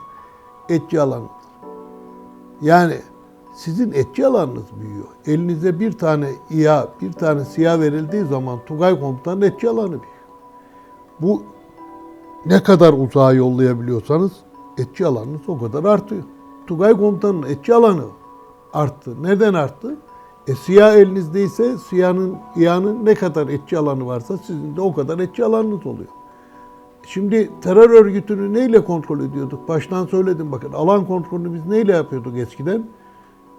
etki 0.69 1.01
alanıdır. 1.01 1.31
Yani 2.63 2.97
sizin 3.57 3.93
etki 3.93 4.27
alanınız 4.27 4.65
büyüyor. 4.81 5.07
Elinize 5.27 5.81
bir 5.81 5.93
tane 5.93 6.31
İHA, 6.51 6.89
bir 7.03 7.13
tane 7.13 7.45
SİHA 7.45 7.81
verildiği 7.81 8.25
zaman 8.25 8.59
Tugay 8.67 9.01
komutanın 9.01 9.41
etki 9.41 9.69
alanı 9.69 9.89
büyüyor. 9.89 10.07
Bu 11.21 11.43
ne 12.47 12.63
kadar 12.63 12.93
uzağa 12.93 13.33
yollayabiliyorsanız 13.33 14.33
etki 14.79 15.07
alanınız 15.07 15.49
o 15.49 15.59
kadar 15.59 15.85
artıyor. 15.85 16.23
Tugay 16.67 16.93
komutanın 16.93 17.43
etki 17.43 17.75
alanı 17.75 18.05
arttı. 18.73 19.23
Neden 19.23 19.55
arttı? 19.55 19.97
E 20.47 20.55
siyah 20.55 20.95
elinizdeyse 20.95 21.79
siyahın, 21.79 22.37
İHA'nın 22.57 23.05
ne 23.05 23.15
kadar 23.15 23.49
etki 23.49 23.79
alanı 23.79 24.07
varsa 24.07 24.39
sizin 24.39 24.77
de 24.77 24.81
o 24.81 24.95
kadar 24.95 25.19
etki 25.19 25.45
alanınız 25.45 25.87
oluyor. 25.87 26.09
Şimdi 27.07 27.51
terör 27.61 27.91
örgütünü 27.91 28.55
neyle 28.55 28.85
kontrol 28.85 29.21
ediyorduk? 29.21 29.69
Baştan 29.69 30.07
söyledim 30.07 30.53
bakın. 30.53 30.73
Alan 30.73 31.07
kontrolünü 31.07 31.55
biz 31.55 31.67
neyle 31.67 31.93
yapıyorduk 31.93 32.37
eskiden? 32.37 32.87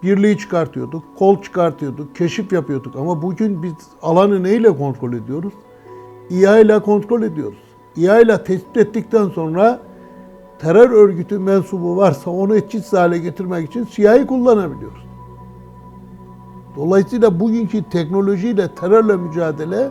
Birliği 0.03 0.37
çıkartıyorduk, 0.37 1.03
kol 1.19 1.41
çıkartıyorduk, 1.41 2.15
keşif 2.15 2.53
yapıyorduk. 2.53 2.95
Ama 2.95 3.21
bugün 3.21 3.63
biz 3.63 3.73
alanı 4.01 4.43
neyle 4.43 4.77
kontrol 4.77 5.13
ediyoruz? 5.13 5.53
İHA 6.29 6.59
ile 6.59 6.79
kontrol 6.79 7.21
ediyoruz. 7.21 7.57
İHA 7.95 8.19
ile 8.19 8.43
tespit 8.43 8.77
ettikten 8.77 9.29
sonra 9.29 9.79
terör 10.59 10.89
örgütü 10.89 11.39
mensubu 11.39 11.97
varsa 11.97 12.31
onu 12.31 12.55
etkisiz 12.55 12.93
hale 12.93 13.17
getirmek 13.17 13.69
için 13.69 13.83
SİHA'yı 13.83 14.27
kullanabiliyoruz. 14.27 15.07
Dolayısıyla 16.75 17.39
bugünkü 17.39 17.83
teknolojiyle 17.83 18.75
terörle 18.75 19.15
mücadele 19.15 19.89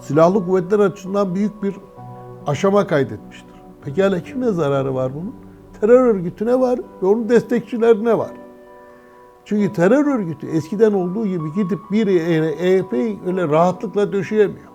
silahlı 0.00 0.46
kuvvetler 0.46 0.78
açısından 0.78 1.34
büyük 1.34 1.62
bir 1.62 1.76
aşama 2.46 2.86
kaydetmiştir. 2.86 3.54
Pekala 3.84 4.22
kime 4.22 4.46
zararı 4.46 4.94
var 4.94 5.12
bunun? 5.14 5.34
Terör 5.80 6.14
örgütüne 6.14 6.60
var 6.60 6.80
ve 7.02 7.06
onun 7.06 7.28
destekçilerine 7.28 8.18
var. 8.18 8.30
Çünkü 9.46 9.72
terör 9.72 10.06
örgütü 10.06 10.46
eskiden 10.46 10.92
olduğu 10.92 11.26
gibi 11.26 11.54
gidip 11.54 11.80
bir 11.90 12.06
EYP'yi 12.06 13.20
öyle 13.26 13.48
rahatlıkla 13.48 14.12
döşeyemiyor. 14.12 14.68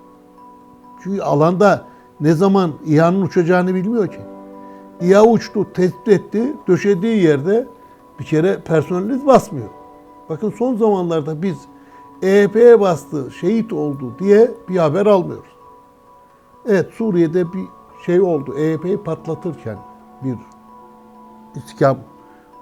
Çünkü 1.03 1.21
alanda 1.21 1.85
ne 2.19 2.33
zaman 2.33 2.71
İHA'nın 2.85 3.21
uçacağını 3.21 3.75
bilmiyor 3.75 4.07
ki. 4.07 4.19
İHA 5.01 5.23
uçtu, 5.23 5.73
tespit 5.73 6.07
etti, 6.07 6.53
döşediği 6.67 7.23
yerde 7.23 7.67
bir 8.19 8.25
kere 8.25 8.59
personeliniz 8.59 9.27
basmıyor. 9.27 9.69
Bakın 10.29 10.53
son 10.57 10.75
zamanlarda 10.75 11.41
biz 11.41 11.57
EYP'ye 12.21 12.79
bastı, 12.79 13.31
şehit 13.31 13.73
oldu 13.73 14.15
diye 14.19 14.51
bir 14.69 14.77
haber 14.77 15.05
almıyoruz. 15.05 15.51
Evet 16.65 16.93
Suriye'de 16.93 17.53
bir 17.53 17.65
şey 18.05 18.21
oldu. 18.21 18.57
EYP'yi 18.57 18.97
patlatırken 18.97 19.77
bir 20.23 20.35
istikam 21.55 21.97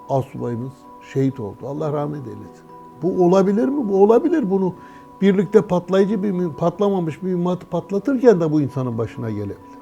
asubayımız 0.08 0.89
şehit 1.12 1.40
oldu. 1.40 1.56
Allah 1.66 1.92
rahmet 1.92 2.26
eylesin. 2.26 2.64
Bu 3.02 3.24
olabilir 3.24 3.68
mi? 3.68 3.88
Bu 3.88 4.02
olabilir. 4.02 4.50
Bunu 4.50 4.74
birlikte 5.20 5.62
patlayıcı 5.62 6.22
bir 6.22 6.48
patlamamış 6.48 7.22
bir 7.22 7.26
mühimmatı 7.26 7.66
patlatırken 7.66 8.40
de 8.40 8.52
bu 8.52 8.60
insanın 8.60 8.98
başına 8.98 9.30
gelebilir. 9.30 9.80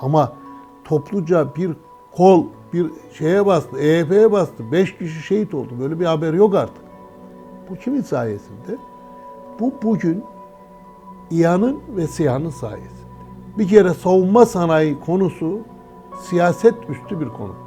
Ama 0.00 0.32
topluca 0.84 1.54
bir 1.56 1.72
kol 2.16 2.44
bir 2.72 2.90
şeye 3.12 3.46
bastı, 3.46 3.78
EYP'ye 3.78 4.32
bastı. 4.32 4.72
Beş 4.72 4.98
kişi 4.98 5.22
şehit 5.22 5.54
oldu. 5.54 5.68
Böyle 5.80 6.00
bir 6.00 6.04
haber 6.04 6.34
yok 6.34 6.54
artık. 6.54 6.84
Bu 7.70 7.74
kimin 7.74 8.02
sayesinde? 8.02 8.78
Bu 9.60 9.72
bugün 9.82 10.24
İHA'nın 11.30 11.80
ve 11.96 12.06
SİHA'nın 12.06 12.50
sayesinde. 12.50 13.06
Bir 13.58 13.68
kere 13.68 13.94
savunma 13.94 14.46
sanayi 14.46 15.00
konusu 15.00 15.58
siyaset 16.22 16.74
üstü 16.88 17.20
bir 17.20 17.28
konudur. 17.28 17.65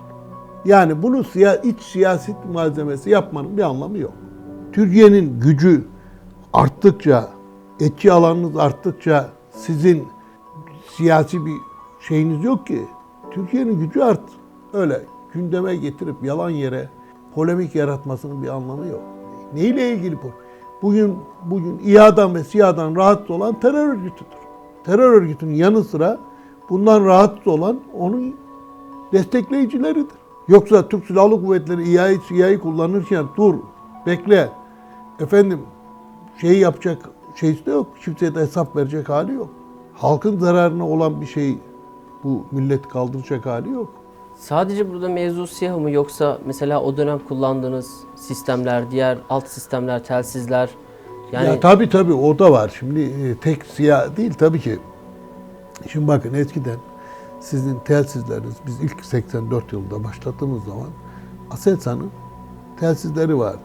Yani 0.65 1.03
bunu 1.03 1.23
siya, 1.23 1.55
iç 1.55 1.81
siyaset 1.81 2.35
malzemesi 2.53 3.09
yapmanın 3.09 3.57
bir 3.57 3.61
anlamı 3.61 3.97
yok. 3.97 4.13
Türkiye'nin 4.73 5.39
gücü 5.39 5.83
arttıkça, 6.53 7.29
etki 7.79 8.11
alanınız 8.11 8.57
arttıkça 8.57 9.29
sizin 9.51 10.07
siyasi 10.97 11.45
bir 11.45 11.55
şeyiniz 11.99 12.43
yok 12.43 12.67
ki. 12.67 12.81
Türkiye'nin 13.31 13.79
gücü 13.79 14.01
art. 14.01 14.21
Öyle 14.73 15.01
gündeme 15.33 15.75
getirip 15.75 16.15
yalan 16.23 16.49
yere 16.49 16.89
polemik 17.35 17.75
yaratmasının 17.75 18.43
bir 18.43 18.47
anlamı 18.47 18.87
yok. 18.87 19.01
Neyle 19.53 19.91
ilgili 19.93 20.15
bu? 20.15 20.31
Bugün 20.81 21.15
bugün 21.45 21.79
İHA'dan 21.85 22.35
ve 22.35 22.43
SİHA'dan 22.43 22.95
rahatsız 22.95 23.31
olan 23.31 23.59
terör 23.59 23.87
örgütüdür. 23.87 24.39
Terör 24.83 25.11
örgütünün 25.11 25.53
yanı 25.53 25.83
sıra 25.83 26.17
bundan 26.69 27.05
rahatsız 27.05 27.47
olan 27.47 27.79
onun 27.93 28.35
destekleyicileridir. 29.13 30.17
Yoksa 30.49 30.89
Türk 30.89 31.05
Silahlı 31.05 31.45
Kuvvetleri 31.45 31.89
İHA'yı 31.93 32.19
SİHA'yı 32.27 32.59
kullanırken 32.59 33.25
dur, 33.37 33.55
bekle, 34.05 34.49
efendim 35.19 35.59
şeyi 36.41 36.59
yapacak 36.59 36.97
şeysi 37.35 37.65
de 37.65 37.71
yok. 37.71 37.87
Kimseye 38.03 38.35
de 38.35 38.39
hesap 38.39 38.75
verecek 38.75 39.09
hali 39.09 39.33
yok. 39.33 39.49
Halkın 39.93 40.39
zararına 40.39 40.89
olan 40.89 41.21
bir 41.21 41.25
şey 41.25 41.57
bu 42.23 42.45
millet 42.51 42.87
kaldıracak 42.87 43.45
hali 43.45 43.71
yok. 43.71 43.93
Sadece 44.35 44.91
burada 44.91 45.09
mevzu 45.09 45.47
siyah 45.47 45.77
mı 45.77 45.91
yoksa 45.91 46.37
mesela 46.45 46.81
o 46.81 46.97
dönem 46.97 47.19
kullandığınız 47.27 47.91
sistemler, 48.15 48.91
diğer 48.91 49.17
alt 49.29 49.47
sistemler, 49.47 50.03
telsizler 50.03 50.69
yani 51.31 51.47
Ya 51.47 51.59
tabii 51.59 51.89
tabii 51.89 52.13
o 52.13 52.39
da 52.39 52.51
var. 52.51 52.75
Şimdi 52.79 53.01
e, 53.01 53.35
tek 53.35 53.65
siyah 53.65 54.17
değil 54.17 54.33
tabii 54.33 54.59
ki. 54.59 54.79
Şimdi 55.87 56.07
bakın 56.07 56.33
eskiden 56.33 56.77
sizin 57.39 57.79
telsizleriniz 57.79 58.55
biz 58.65 58.81
ilk 58.81 59.05
84 59.05 59.73
yılında 59.73 60.03
başlattığımız 60.03 60.63
zaman 60.63 60.87
Aselsan'ın 61.51 62.11
telsizleri 62.79 63.37
vardı. 63.37 63.59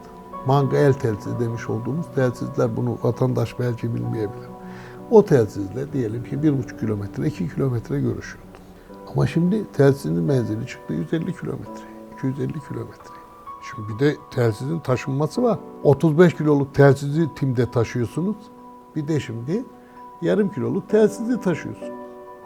Manga 0.45 0.77
el 0.77 0.93
telsizi 0.93 1.39
demiş 1.39 1.69
olduğumuz 1.69 2.05
telsizler 2.15 2.77
bunu 2.77 2.97
vatandaş 3.03 3.59
belki 3.59 3.95
bilmeyebilir. 3.95 4.49
O 5.11 5.25
telsizle 5.25 5.93
diyelim 5.93 6.23
ki 6.23 6.43
bir 6.43 6.57
buçuk 6.57 6.79
kilometre, 6.79 7.27
iki 7.27 7.49
kilometre 7.53 8.01
görüşüyordu. 8.01 8.45
Ama 9.13 9.27
şimdi 9.27 9.71
telsizin 9.71 10.23
menzili 10.23 10.67
çıktı 10.67 10.93
150 10.93 11.37
kilometre, 11.37 11.83
250 12.17 12.53
kilometre. 12.67 13.15
Şimdi 13.69 13.89
bir 13.93 13.99
de 13.99 14.15
telsizin 14.31 14.79
taşınması 14.79 15.43
var. 15.43 15.59
35 15.83 16.35
kiloluk 16.35 16.75
telsizi 16.75 17.27
timde 17.35 17.71
taşıyorsunuz. 17.71 18.35
Bir 18.95 19.07
de 19.07 19.19
şimdi 19.19 19.65
yarım 20.21 20.49
kiloluk 20.49 20.89
telsizi 20.89 21.41
taşıyorsunuz. 21.41 21.91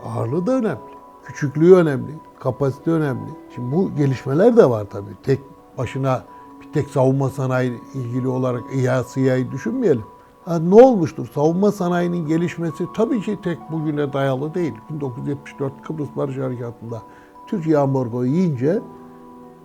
Ağırlığı 0.05 0.47
da 0.47 0.51
önemli. 0.51 0.98
Küçüklüğü 1.29 1.75
önemli. 1.75 2.11
Kapasite 2.39 2.91
önemli. 2.91 3.29
Şimdi 3.55 3.75
bu 3.75 3.95
gelişmeler 3.95 4.57
de 4.57 4.69
var 4.69 4.85
tabii. 4.89 5.11
Tek 5.23 5.39
başına 5.77 6.23
bir 6.61 6.73
tek 6.73 6.89
savunma 6.89 7.29
sanayi 7.29 7.81
ilgili 7.93 8.27
olarak 8.27 8.63
İHA, 8.73 9.03
SİHA'yı 9.03 9.51
düşünmeyelim. 9.51 10.03
Ha, 10.45 10.59
ne 10.59 10.75
olmuştur? 10.75 11.27
Savunma 11.35 11.71
sanayinin 11.71 12.27
gelişmesi 12.27 12.85
tabii 12.95 13.21
ki 13.21 13.39
tek 13.43 13.71
bugüne 13.71 14.13
dayalı 14.13 14.53
değil. 14.53 14.73
1974 14.89 15.73
Kıbrıs 15.83 16.09
Barış 16.15 16.37
Harekatı'nda 16.37 17.01
Türkiye 17.47 17.77
ambargoyu 17.77 18.31
yiyince 18.31 18.81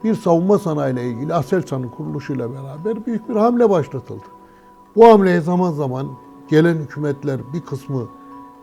bir 0.04 0.14
savunma 0.14 0.58
sanayiyle 0.58 1.04
ilgili 1.04 1.34
Aselsan'ın 1.34 1.88
kuruluşuyla 1.88 2.48
beraber 2.52 3.06
büyük 3.06 3.28
bir 3.28 3.36
hamle 3.36 3.70
başlatıldı. 3.70 4.24
Bu 4.96 5.08
hamleye 5.08 5.40
zaman 5.40 5.72
zaman 5.72 6.06
gelen 6.48 6.74
hükümetler 6.74 7.40
bir 7.52 7.60
kısmı 7.60 8.06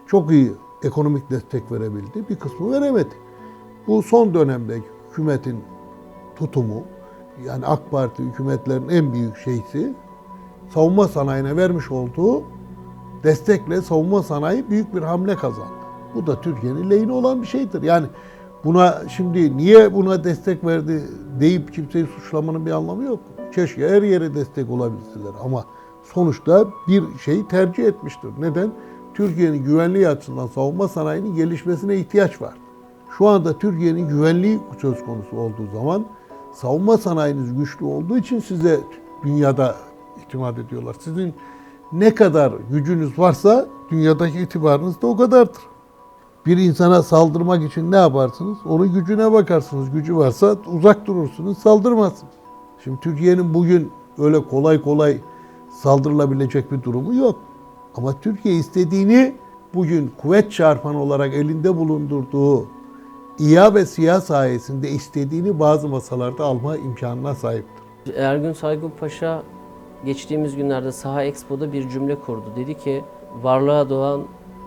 çok 0.07 0.31
iyi 0.31 0.51
ekonomik 0.83 1.29
destek 1.29 1.71
verebildi, 1.71 2.29
bir 2.29 2.35
kısmı 2.35 2.71
veremedi. 2.71 3.15
Bu 3.87 4.03
son 4.03 4.33
dönemde 4.33 4.81
hükümetin 5.09 5.59
tutumu, 6.35 6.83
yani 7.45 7.65
AK 7.65 7.91
Parti 7.91 8.23
hükümetlerin 8.23 8.89
en 8.89 9.13
büyük 9.13 9.37
şeysi, 9.37 9.93
savunma 10.73 11.07
sanayine 11.07 11.57
vermiş 11.57 11.91
olduğu 11.91 12.43
destekle 13.23 13.81
savunma 13.81 14.23
sanayi 14.23 14.69
büyük 14.69 14.95
bir 14.95 15.01
hamle 15.01 15.35
kazandı. 15.35 15.81
Bu 16.15 16.27
da 16.27 16.41
Türkiye'nin 16.41 16.89
lehine 16.89 17.11
olan 17.11 17.41
bir 17.41 17.47
şeydir. 17.47 17.81
Yani 17.81 18.07
buna 18.65 19.01
şimdi 19.09 19.57
niye 19.57 19.93
buna 19.93 20.23
destek 20.23 20.65
verdi 20.65 21.03
deyip 21.39 21.73
kimseyi 21.73 22.05
suçlamanın 22.05 22.65
bir 22.65 22.71
anlamı 22.71 23.03
yok. 23.03 23.19
Keşke 23.51 23.89
her 23.89 24.01
yere 24.01 24.35
destek 24.35 24.69
olabilseler 24.69 25.31
ama 25.43 25.65
sonuçta 26.03 26.67
bir 26.87 27.03
şeyi 27.25 27.47
tercih 27.47 27.85
etmiştir. 27.85 28.29
Neden? 28.39 28.71
Türkiye'nin 29.13 29.63
güvenliği 29.63 30.07
açısından 30.07 30.47
savunma 30.47 30.87
sanayinin 30.87 31.35
gelişmesine 31.35 31.95
ihtiyaç 31.95 32.41
var. 32.41 32.53
Şu 33.17 33.27
anda 33.27 33.59
Türkiye'nin 33.59 34.07
güvenliği 34.07 34.59
söz 34.81 35.05
konusu 35.05 35.37
olduğu 35.37 35.67
zaman 35.73 36.05
savunma 36.53 36.97
sanayiniz 36.97 37.57
güçlü 37.57 37.85
olduğu 37.85 38.17
için 38.17 38.39
size 38.39 38.79
dünyada 39.23 39.75
itimat 40.25 40.57
ediyorlar. 40.57 40.95
Sizin 40.99 41.33
ne 41.91 42.15
kadar 42.15 42.53
gücünüz 42.71 43.19
varsa 43.19 43.67
dünyadaki 43.91 44.39
itibarınız 44.39 45.01
da 45.01 45.07
o 45.07 45.17
kadardır. 45.17 45.61
Bir 46.45 46.57
insana 46.57 47.03
saldırmak 47.03 47.63
için 47.63 47.91
ne 47.91 47.95
yaparsınız? 47.95 48.57
Onun 48.65 48.93
gücüne 48.93 49.31
bakarsınız. 49.31 49.91
Gücü 49.91 50.15
varsa 50.15 50.55
uzak 50.73 51.05
durursunuz, 51.05 51.57
saldırmazsınız. 51.57 52.33
Şimdi 52.83 52.99
Türkiye'nin 52.99 53.53
bugün 53.53 53.91
öyle 54.17 54.43
kolay 54.47 54.81
kolay 54.81 55.17
saldırılabilecek 55.81 56.71
bir 56.71 56.83
durumu 56.83 57.15
yok. 57.15 57.39
Ama 57.95 58.19
Türkiye 58.21 58.55
istediğini 58.55 59.35
bugün 59.73 60.11
kuvvet 60.21 60.51
çarpanı 60.51 61.01
olarak 61.01 61.33
elinde 61.33 61.77
bulundurduğu 61.77 62.67
İHA 63.39 63.75
ve 63.75 63.85
SİHA 63.85 64.21
sayesinde 64.21 64.89
istediğini 64.89 65.59
bazı 65.59 65.87
masalarda 65.87 66.43
alma 66.43 66.77
imkanına 66.77 67.35
sahiptir. 67.35 68.15
Ergün 68.15 68.53
Saygın 68.53 68.91
Paşa 68.99 69.43
geçtiğimiz 70.05 70.55
günlerde 70.55 70.91
Saha 70.91 71.23
Expo'da 71.23 71.73
bir 71.73 71.89
cümle 71.89 72.19
kurdu. 72.19 72.53
Dedi 72.55 72.77
ki 72.77 73.03
varlığa 73.41 73.89
doğan 73.89 74.21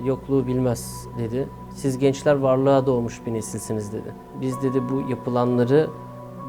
yokluğu 0.05 0.47
bilmez 0.47 1.07
dedi. 1.19 1.49
Siz 1.75 1.99
gençler 1.99 2.35
varlığa 2.35 2.87
doğmuş 2.87 3.27
bir 3.27 3.33
nesilsiniz 3.33 3.93
dedi. 3.93 4.15
Biz 4.41 4.63
dedi 4.63 4.83
bu 4.91 5.11
yapılanları 5.11 5.91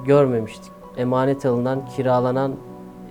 görmemiştik. 0.06 0.72
Emanet 0.98 1.46
alınan, 1.46 1.86
kiralanan 1.86 2.56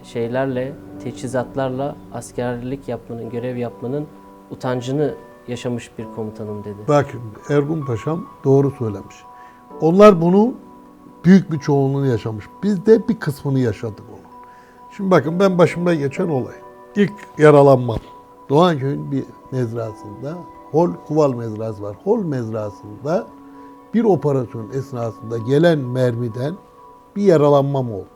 şeylerle 0.02 0.72
teçhizatlarla 1.04 1.96
askerlik 2.14 2.88
yapmanın, 2.88 3.30
görev 3.30 3.56
yapmanın 3.56 4.06
utancını 4.50 5.14
yaşamış 5.48 5.90
bir 5.98 6.06
komutanım 6.16 6.64
dedi. 6.64 6.76
Bak 6.88 7.06
şimdi 7.10 7.54
Ergun 7.58 7.86
Paşam 7.86 8.26
doğru 8.44 8.70
söylemiş. 8.70 9.16
Onlar 9.80 10.20
bunu 10.20 10.54
büyük 11.24 11.52
bir 11.52 11.58
çoğunluğunu 11.58 12.06
yaşamış. 12.06 12.44
Biz 12.62 12.86
de 12.86 13.08
bir 13.08 13.20
kısmını 13.20 13.58
yaşadık 13.58 14.04
onu. 14.10 14.24
Şimdi 14.96 15.10
bakın 15.10 15.40
ben 15.40 15.58
başımda 15.58 15.94
geçen 15.94 16.28
olay. 16.28 16.54
İlk 16.96 17.12
yaralanmam. 17.38 17.98
Doğanköy'ün 18.48 19.12
bir 19.12 19.24
mezrasında 19.52 20.34
Hol 20.70 20.90
Kuval 21.08 21.32
mezrası 21.32 21.82
var. 21.82 21.96
Hol 22.04 22.24
mezrasında 22.24 23.26
bir 23.94 24.04
operasyon 24.04 24.70
esnasında 24.70 25.38
gelen 25.38 25.78
mermiden 25.78 26.54
bir 27.16 27.22
yaralanmam 27.22 27.92
oldu. 27.92 28.06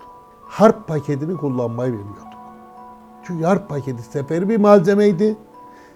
Harp 0.44 0.88
paketini 0.88 1.37
kullanmayı 1.37 1.92
bilmiyorduk. 1.92 2.28
Harp 3.35 3.69
paketi 3.69 4.03
seferi 4.03 4.49
bir 4.49 4.57
malzemeydi. 4.57 5.37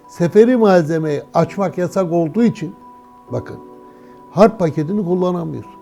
Seferi 0.09 0.57
malzemeyi 0.57 1.23
açmak 1.35 1.79
yasak 1.79 2.13
olduğu 2.13 2.43
için 2.43 2.75
bakın 3.33 3.59
harp 4.31 4.59
paketini 4.59 5.05
kullanamıyorsunuz. 5.05 5.77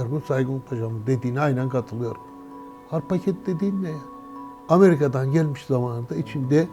Ergun 0.00 0.22
Saygın 0.28 0.62
Paşa'nın 0.70 1.06
dediğine 1.06 1.40
aynen 1.40 1.68
katılıyorum. 1.68 2.22
Harp 2.90 3.08
paket 3.08 3.46
dediğin 3.46 3.82
ne 3.82 3.88
ya? 3.88 3.96
Amerika'dan 4.68 5.32
gelmiş 5.32 5.64
zamanında 5.66 6.14
içinde 6.14 6.68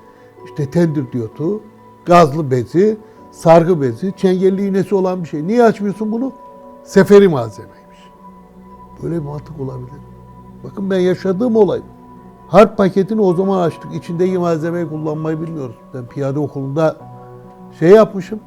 işte 0.46 0.70
tendir 0.70 1.12
diyotu, 1.12 1.62
gazlı 2.06 2.52
bezi, 2.52 2.98
sargı 3.32 3.82
bezi, 3.82 4.14
çengelli 4.18 4.68
iğnesi 4.68 4.96
olan 4.96 5.24
bir 5.24 5.28
şey. 5.28 5.48
Niye 5.48 5.64
açmıyorsun 5.64 6.12
bunu? 6.12 6.32
Seferi 6.84 7.28
malzemeymiş. 7.28 8.00
Böyle 9.04 9.16
bir 9.16 9.26
mantık 9.26 9.60
olabilir. 9.60 10.00
Bakın 10.64 10.90
ben 10.90 11.00
yaşadığım 11.00 11.56
olay. 11.56 11.82
Harp 12.50 12.78
paketini 12.78 13.22
o 13.22 13.34
zaman 13.34 13.68
açtık. 13.68 13.96
İçindeki 13.96 14.38
malzemeyi 14.38 14.90
kullanmayı 14.90 15.42
bilmiyoruz. 15.42 15.76
Ben 15.94 16.06
piyade 16.06 16.40
okulunda 16.40 16.98
şey 17.80 17.90
yapmışım. 17.90 18.40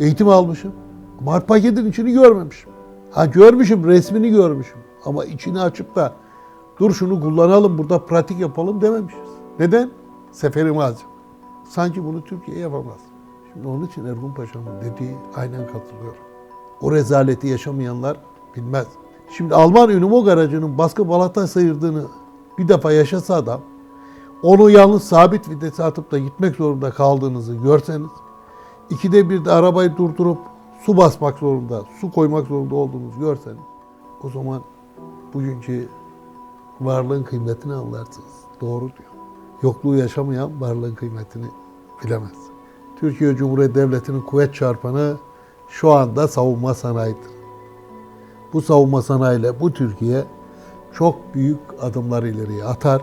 Eğitim 0.00 0.28
almışım. 0.28 0.72
Ama 1.20 1.32
harp 1.32 1.48
paketin 1.48 1.90
içini 1.90 2.12
görmemişim. 2.12 2.70
Ha 3.10 3.26
görmüşüm, 3.26 3.84
resmini 3.84 4.30
görmüşüm. 4.30 4.78
Ama 5.04 5.24
içini 5.24 5.60
açıp 5.60 5.96
da 5.96 6.12
dur 6.78 6.92
şunu 6.92 7.20
kullanalım, 7.20 7.78
burada 7.78 8.06
pratik 8.06 8.40
yapalım 8.40 8.80
dememişiz. 8.80 9.28
Neden? 9.58 9.90
Seferi 10.32 10.72
malzeme. 10.72 11.10
Sanki 11.68 12.04
bunu 12.04 12.24
Türkiye 12.24 12.58
yapamaz. 12.58 12.98
Şimdi 13.52 13.68
onun 13.68 13.86
için 13.86 14.04
Ergun 14.04 14.34
Paşa'nın 14.34 14.80
dediği 14.80 15.16
aynen 15.36 15.66
katılıyorum. 15.66 16.22
O 16.80 16.92
rezaleti 16.92 17.48
yaşamayanlar 17.48 18.16
bilmez. 18.56 18.86
Şimdi 19.36 19.54
Alman 19.54 19.88
Unimog 19.88 20.28
aracının 20.28 20.78
baskı 20.78 21.08
balata 21.08 21.46
sıyırdığını 21.46 22.04
bir 22.58 22.68
defa 22.68 22.92
yaşasa 22.92 23.34
adam, 23.34 23.60
onu 24.42 24.70
yalnız 24.70 25.04
sabit 25.04 25.48
vitese 25.48 25.84
atıp 25.84 26.12
da 26.12 26.18
gitmek 26.18 26.56
zorunda 26.56 26.90
kaldığınızı 26.90 27.54
görseniz, 27.54 28.10
ikide 28.90 29.30
bir 29.30 29.44
de 29.44 29.52
arabayı 29.52 29.96
durdurup 29.96 30.38
su 30.86 30.96
basmak 30.96 31.38
zorunda, 31.38 31.82
su 32.00 32.10
koymak 32.10 32.46
zorunda 32.46 32.74
olduğunuzu 32.74 33.20
görseniz, 33.20 33.60
o 34.22 34.30
zaman 34.30 34.62
bugünkü 35.34 35.88
varlığın 36.80 37.22
kıymetini 37.22 37.74
anlarsınız. 37.74 38.40
Doğru 38.60 38.80
diyor. 38.80 39.10
Yokluğu 39.62 39.96
yaşamayan 39.96 40.60
varlığın 40.60 40.94
kıymetini 40.94 41.46
bilemez. 42.04 42.36
Türkiye 43.00 43.36
Cumhuriyeti 43.36 43.74
Devleti'nin 43.74 44.20
kuvvet 44.20 44.54
çarpanı 44.54 45.16
şu 45.68 45.92
anda 45.92 46.28
savunma 46.28 46.74
sanayidir. 46.74 47.30
Bu 48.52 48.62
savunma 48.62 49.02
sanayiyle 49.02 49.60
bu 49.60 49.72
Türkiye 49.72 50.24
çok 50.94 51.34
büyük 51.34 51.60
adımlar 51.80 52.22
ileriye 52.22 52.64
atar. 52.64 53.02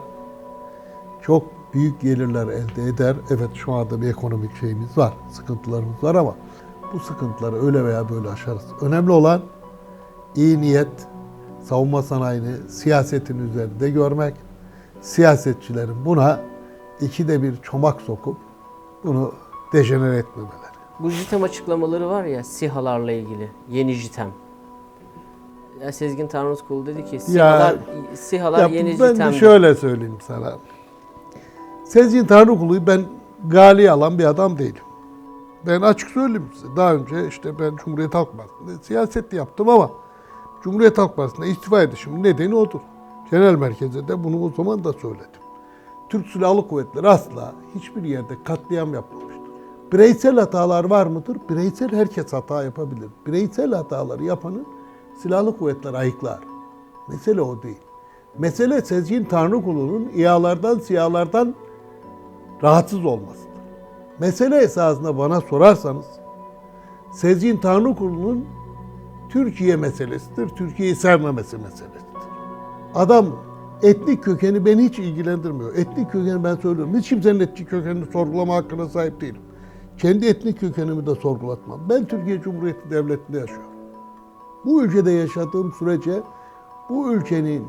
Çok 1.21 1.43
büyük 1.73 2.01
gelirler 2.01 2.47
elde 2.47 2.83
eder. 2.83 3.15
Evet 3.29 3.49
şu 3.53 3.73
anda 3.73 4.01
bir 4.01 4.09
ekonomik 4.09 4.55
şeyimiz 4.59 4.97
var, 4.97 5.13
sıkıntılarımız 5.31 6.03
var 6.03 6.15
ama 6.15 6.35
bu 6.93 6.99
sıkıntıları 6.99 7.65
öyle 7.65 7.85
veya 7.85 8.09
böyle 8.09 8.29
aşarız. 8.29 8.65
Önemli 8.81 9.11
olan 9.11 9.41
iyi 10.35 10.61
niyet, 10.61 11.07
savunma 11.63 12.01
sanayini 12.01 12.69
siyasetin 12.69 13.49
üzerinde 13.49 13.89
görmek, 13.89 14.35
siyasetçilerin 15.01 16.05
buna 16.05 16.39
ikide 17.01 17.43
bir 17.43 17.57
çomak 17.61 18.01
sokup 18.01 18.37
bunu 19.03 19.33
dejenere 19.73 20.17
etmemeleri. 20.17 20.77
Bu 20.99 21.09
JITEM 21.09 21.43
açıklamaları 21.43 22.09
var 22.09 22.23
ya 22.23 22.43
SİHA'larla 22.43 23.11
ilgili. 23.11 23.51
Yeni 23.69 23.93
JITEM. 23.93 24.31
Ya 25.81 25.91
Sezgin 25.91 26.27
Tanrıtkulu 26.27 26.85
dedi 26.85 27.05
ki 27.05 27.19
SİHA'lar, 27.19 27.75
SİHA'lar 28.13 28.59
Ya 28.59 28.67
yeni 28.67 28.99
ben 28.99 29.17
de 29.17 29.33
şöyle 29.33 29.75
söyleyeyim 29.75 30.17
sana. 30.27 30.53
Sezgin 31.85 32.25
Tanrıkulu'yu 32.25 32.87
ben 32.87 33.01
gali 33.47 33.91
alan 33.91 34.19
bir 34.19 34.25
adam 34.25 34.57
değilim. 34.57 34.81
Ben 35.67 35.81
açık 35.81 36.09
söyleyeyim 36.09 36.49
size. 36.53 36.67
Daha 36.75 36.93
önce 36.93 37.27
işte 37.27 37.59
ben 37.59 37.75
Cumhuriyet 37.75 38.15
Halk 38.15 38.37
Partisi'nde 38.37 38.83
siyaset 38.83 39.33
yaptım 39.33 39.69
ama 39.69 39.89
Cumhuriyet 40.63 40.97
Halk 40.97 41.15
Partisi'nde 41.15 41.47
istifa 41.47 41.81
edişimin 41.81 42.23
nedeni 42.23 42.55
odur. 42.55 42.79
Genel 43.31 43.55
merkezde 43.55 44.07
de 44.07 44.23
bunu 44.23 44.43
o 44.43 44.51
zaman 44.57 44.83
da 44.83 44.93
söyledim. 44.93 45.41
Türk 46.09 46.27
Silahlı 46.27 46.67
Kuvvetleri 46.67 47.09
asla 47.09 47.53
hiçbir 47.75 48.03
yerde 48.03 48.33
katliam 48.43 48.93
yapmamıştır. 48.93 49.41
Bireysel 49.91 50.35
hatalar 50.39 50.83
var 50.83 51.07
mıdır? 51.07 51.37
Bireysel 51.49 51.91
herkes 51.91 52.33
hata 52.33 52.63
yapabilir. 52.63 53.09
Bireysel 53.27 53.73
hataları 53.73 54.23
yapanın 54.23 54.65
silahlı 55.17 55.57
kuvvetler 55.57 55.93
ayıklar. 55.93 56.39
Mesele 57.07 57.41
o 57.41 57.63
değil. 57.63 57.77
Mesele 58.37 58.81
Sezgin 58.81 59.23
Tanrıkulu'nun 59.23 60.11
İHA'lardan, 60.15 60.79
SİHA'lardan 60.79 61.55
rahatsız 62.63 63.05
olmasıdır. 63.05 63.47
Mesele 64.19 64.57
esasında 64.57 65.17
bana 65.17 65.41
sorarsanız 65.41 66.05
Sezgin 67.11 67.57
Tanrıkulu'nun 67.57 68.45
Türkiye 69.29 69.75
meselesidir, 69.75 70.49
Türkiye'yi 70.49 70.95
sevmemesi 70.95 71.57
meselesidir. 71.57 72.01
Adam 72.95 73.25
etnik 73.81 74.23
kökeni 74.23 74.65
beni 74.65 74.83
hiç 74.83 74.99
ilgilendirmiyor. 74.99 75.75
Etnik 75.75 76.11
kökeni 76.11 76.43
ben 76.43 76.55
söylüyorum. 76.55 76.97
Hiç 76.97 77.09
kimsenin 77.09 77.39
etnik 77.39 77.69
kökenini 77.69 78.05
sorgulama 78.05 78.55
hakkına 78.55 78.89
sahip 78.89 79.21
değilim. 79.21 79.41
Kendi 79.97 80.25
etnik 80.25 80.59
kökenimi 80.59 81.05
de 81.05 81.15
sorgulatmam. 81.15 81.79
Ben 81.89 82.05
Türkiye 82.05 82.41
Cumhuriyeti 82.41 82.91
Devleti'nde 82.91 83.39
yaşıyorum. 83.39 83.76
Bu 84.65 84.83
ülkede 84.83 85.11
yaşadığım 85.11 85.73
sürece 85.73 86.23
bu 86.89 87.13
ülkenin 87.13 87.67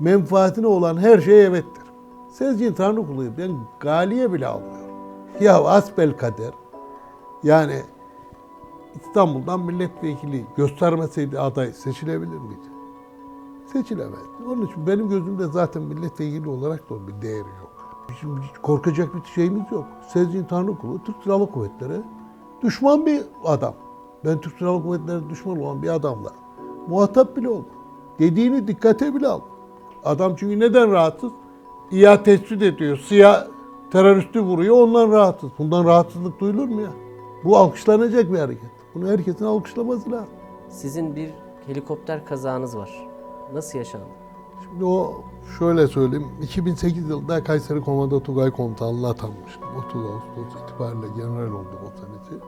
menfaatine 0.00 0.66
olan 0.66 0.96
her 0.96 1.18
şey 1.18 1.46
evettir. 1.46 1.84
Sezgin 2.28 2.72
Tanrıkulu'yu 2.72 3.30
ben 3.38 3.50
galiye 3.80 4.32
bile 4.32 4.46
almıyorum. 4.46 4.88
Ya 5.40 5.64
asbel 5.64 6.16
kader 6.16 6.52
yani 7.42 7.82
İstanbul'dan 9.00 9.60
milletvekili 9.60 10.46
göstermeseydi 10.56 11.40
aday 11.40 11.72
seçilebilir 11.72 12.38
miydi? 12.38 12.68
Seçilemez. 13.72 14.18
Onun 14.46 14.66
için 14.66 14.86
benim 14.86 15.08
gözümde 15.08 15.46
zaten 15.46 15.82
milletvekili 15.82 16.48
olarak 16.48 16.90
da 16.90 17.08
bir 17.08 17.22
değeri 17.22 17.38
yok. 17.38 17.78
Bizim 18.10 18.40
korkacak 18.62 19.14
bir 19.14 19.24
şeyimiz 19.34 19.72
yok. 19.72 19.86
Sezgin 20.08 20.44
Tanrıkulu 20.44 21.04
Türk 21.04 21.16
Silahlı 21.22 21.50
Kuvvetleri 21.50 22.02
düşman 22.62 23.06
bir 23.06 23.22
adam. 23.44 23.74
Ben 24.24 24.40
Türk 24.40 24.58
Silahlı 24.58 24.82
Kuvvetleri 24.82 25.30
düşman 25.30 25.62
olan 25.62 25.82
bir 25.82 25.88
adamla 25.88 26.32
muhatap 26.88 27.36
bile 27.36 27.48
oldum. 27.48 27.66
Dediğini 28.18 28.68
dikkate 28.68 29.14
bile 29.14 29.28
al. 29.28 29.40
Adam 30.04 30.34
çünkü 30.36 30.60
neden 30.60 30.92
rahatsız? 30.92 31.32
İya 31.90 32.22
tespit 32.22 32.62
ediyor. 32.62 32.96
Siyah 32.98 33.46
teröristi 33.90 34.40
vuruyor 34.40 34.76
ondan 34.76 35.12
rahatsız. 35.12 35.50
Bundan 35.58 35.84
rahatsızlık 35.84 36.40
duyulur 36.40 36.68
mu 36.68 36.80
ya? 36.80 36.90
Bu 37.44 37.56
alkışlanacak 37.56 38.32
bir 38.32 38.38
hareket. 38.38 38.70
Bunu 38.94 39.08
herkesin 39.08 39.44
alkışlaması 39.44 40.10
lazım. 40.10 40.34
Sizin 40.68 41.16
bir 41.16 41.30
helikopter 41.66 42.26
kazanız 42.26 42.76
var. 42.76 43.08
Nasıl 43.54 43.78
yaşandı? 43.78 44.06
Şimdi 44.64 44.84
o 44.84 45.24
şöyle 45.58 45.86
söyleyeyim. 45.86 46.28
2008 46.42 47.08
yılında 47.08 47.44
Kayseri 47.44 47.80
Komando 47.80 48.22
Tugay 48.22 48.50
Komutanlığı'na 48.50 49.10
atanmıştım. 49.10 49.68
30 49.88 50.02
Ağustos 50.04 50.62
itibariyle 50.62 51.06
general 51.16 51.52
oldum 51.52 51.78
o 51.86 51.90
senesi. 52.00 52.44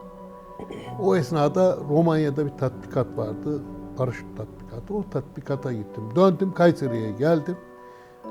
O 1.01 1.15
esnada 1.15 1.77
Romanya'da 1.89 2.45
bir 2.45 2.57
tatbikat 2.57 3.17
vardı. 3.17 3.61
Paraşüt 3.97 4.37
tatbikatı. 4.37 4.93
O 4.93 5.03
tatbikata 5.09 5.73
gittim. 5.73 6.03
Döndüm 6.15 6.53
Kayseri'ye 6.53 7.11
geldim. 7.11 7.57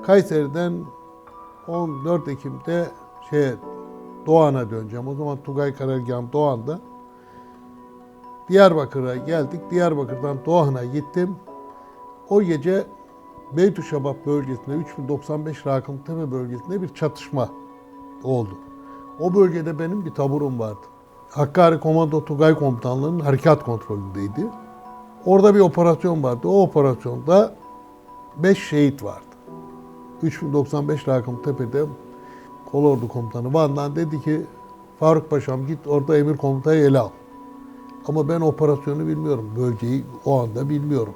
Kayseri'den 0.02 0.72
14 1.68 2.28
Ekim'de 2.28 2.86
şeye 3.30 3.54
Doğan'a 4.26 4.70
döneceğim. 4.70 5.08
O 5.08 5.14
zaman 5.14 5.38
Tugay 5.42 5.74
karargahım 5.74 6.32
Doğan'da. 6.32 6.80
Diyarbakır'a 8.48 9.16
geldik. 9.16 9.60
Diyarbakır'dan 9.70 10.38
Doğan'a 10.46 10.84
gittim. 10.84 11.36
O 12.28 12.42
gece 12.42 12.86
Beytüşşebap 13.52 14.26
bölgesinde 14.26 14.76
3095 14.76 15.66
Rakımtepe 15.66 16.30
bölgesinde 16.30 16.82
bir 16.82 16.88
çatışma 16.88 17.48
oldu. 18.24 18.58
O 19.20 19.34
bölgede 19.34 19.78
benim 19.78 20.04
bir 20.04 20.10
taburum 20.10 20.58
vardı. 20.58 20.86
Hakkari 21.30 21.80
Komando 21.80 22.24
Tugay 22.24 22.54
Komutanlığı'nın 22.54 23.20
harekat 23.20 23.64
kontrolündeydi. 23.64 24.46
Orada 25.26 25.54
bir 25.54 25.60
operasyon 25.60 26.22
vardı. 26.22 26.48
O 26.48 26.62
operasyonda 26.62 27.54
5 28.36 28.68
şehit 28.68 29.04
vardı. 29.04 29.24
3095 30.22 31.08
Rakımtepe'de 31.08 31.84
kolordu 32.72 33.08
komutanı 33.08 33.54
Van'dan 33.54 33.96
dedi 33.96 34.20
ki 34.20 34.46
Faruk 34.98 35.30
Paşam 35.30 35.66
git 35.66 35.78
orada 35.86 36.18
emir 36.18 36.36
komutayı 36.36 36.84
ele 36.84 36.98
al. 36.98 37.08
Ama 38.08 38.28
ben 38.28 38.40
operasyonu 38.40 39.06
bilmiyorum. 39.06 39.50
Bölgeyi 39.56 40.04
o 40.24 40.42
anda 40.42 40.68
bilmiyorum. 40.68 41.14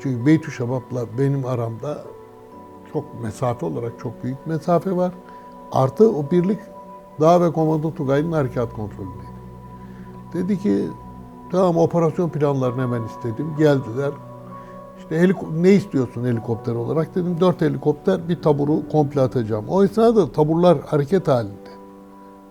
Çünkü 0.00 0.26
Beytü 0.26 0.50
Şabab'la 0.50 1.06
benim 1.18 1.44
aramda 1.44 2.04
çok 2.92 3.04
mesafe 3.22 3.66
olarak 3.66 3.92
çok 4.02 4.24
büyük 4.24 4.46
mesafe 4.46 4.96
var. 4.96 5.12
Artı 5.72 6.10
o 6.16 6.30
birlik 6.30 6.58
Dağ 7.20 7.40
ve 7.40 7.52
Komando 7.52 7.94
Tugay'ın 7.94 8.32
harekat 8.32 8.72
kontrolündeydi. 8.72 9.27
Dedi 10.32 10.58
ki 10.58 10.88
tamam 11.52 11.76
operasyon 11.76 12.28
planlarını 12.28 12.82
hemen 12.82 13.02
istedim. 13.02 13.54
Geldiler. 13.58 14.10
İşte 14.98 15.16
heliko- 15.20 15.62
ne 15.62 15.70
istiyorsun 15.72 16.24
helikopter 16.24 16.74
olarak 16.74 17.14
dedim. 17.14 17.36
Dört 17.40 17.60
helikopter 17.60 18.28
bir 18.28 18.42
taburu 18.42 18.88
komple 18.92 19.20
atacağım. 19.20 19.64
O 19.68 19.84
esnada 19.84 20.32
taburlar 20.32 20.78
hareket 20.80 21.28
halinde. 21.28 21.70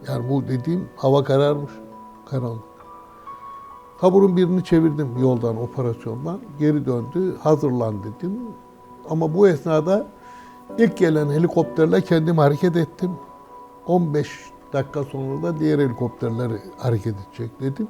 Yani 0.07 0.29
bu 0.29 0.47
dediğim 0.47 0.89
hava 0.95 1.23
kararmış. 1.23 1.71
Karanlık. 2.25 2.63
Taburun 4.01 4.37
birini 4.37 4.63
çevirdim 4.63 5.17
yoldan, 5.21 5.57
operasyondan. 5.57 6.39
Geri 6.59 6.85
döndü, 6.85 7.35
hazırlan 7.39 7.95
dedim. 8.03 8.39
Ama 9.09 9.33
bu 9.33 9.47
esnada 9.47 10.07
ilk 10.77 10.97
gelen 10.97 11.29
helikopterle 11.29 12.01
kendim 12.01 12.37
hareket 12.37 12.75
ettim. 12.75 13.11
15 13.87 14.29
dakika 14.73 15.03
sonra 15.03 15.43
da 15.43 15.59
diğer 15.59 15.79
helikopterleri 15.79 16.61
hareket 16.77 17.15
edecek 17.15 17.59
dedim. 17.61 17.87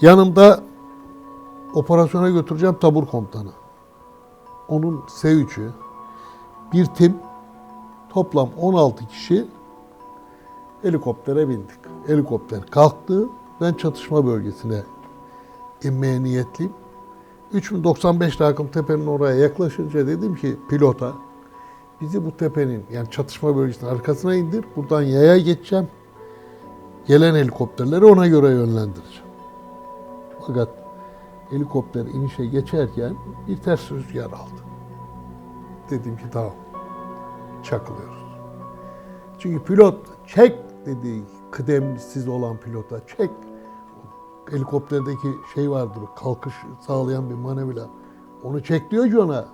Yanımda 0.00 0.60
operasyona 1.74 2.30
götüreceğim 2.30 2.76
tabur 2.80 3.06
komutanı. 3.06 3.50
Onun 4.68 5.00
S3'ü, 5.00 5.70
bir 6.72 6.86
tim, 6.86 7.16
toplam 8.08 8.48
16 8.60 9.06
kişi 9.06 9.46
helikoptere 10.82 11.48
bindik. 11.48 11.78
Helikopter 12.06 12.66
kalktı. 12.66 13.28
Ben 13.60 13.74
çatışma 13.74 14.26
bölgesine 14.26 14.82
inmeye 15.84 16.22
niyetliyim. 16.22 16.72
3095 17.52 18.40
rakım 18.40 18.68
tepenin 18.68 19.06
oraya 19.06 19.36
yaklaşınca 19.36 20.06
dedim 20.06 20.34
ki 20.34 20.56
pilota 20.68 21.12
bizi 22.02 22.24
bu 22.24 22.36
tepenin 22.36 22.84
yani 22.92 23.10
çatışma 23.10 23.56
bölgesinin 23.56 23.90
arkasına 23.90 24.34
indir. 24.34 24.64
Buradan 24.76 25.02
yaya 25.02 25.38
geçeceğim. 25.38 25.88
Gelen 27.06 27.34
helikopterleri 27.34 28.04
ona 28.04 28.26
göre 28.26 28.46
yönlendireceğim. 28.46 29.26
Fakat 30.46 30.68
helikopter 31.50 32.06
inişe 32.06 32.46
geçerken 32.46 33.16
bir 33.48 33.56
ters 33.56 33.92
rüzgar 33.92 34.24
aldı. 34.24 34.62
Dedim 35.90 36.16
ki 36.16 36.24
tamam. 36.32 36.54
Çakılıyoruz. 37.62 38.22
Çünkü 39.38 39.64
pilot 39.64 39.96
çek 40.26 40.58
dedi 40.86 41.22
kıdemsiz 41.50 42.28
olan 42.28 42.56
pilota 42.56 43.06
çek. 43.06 43.30
Helikopterdeki 44.50 45.28
şey 45.54 45.70
vardır 45.70 46.02
kalkış 46.16 46.54
sağlayan 46.86 47.30
bir 47.30 47.34
manevra. 47.34 47.86
Onu 48.42 48.62
çek 48.62 48.90
diyor 48.90 49.10
ki 49.10 49.18
ona. 49.18 49.44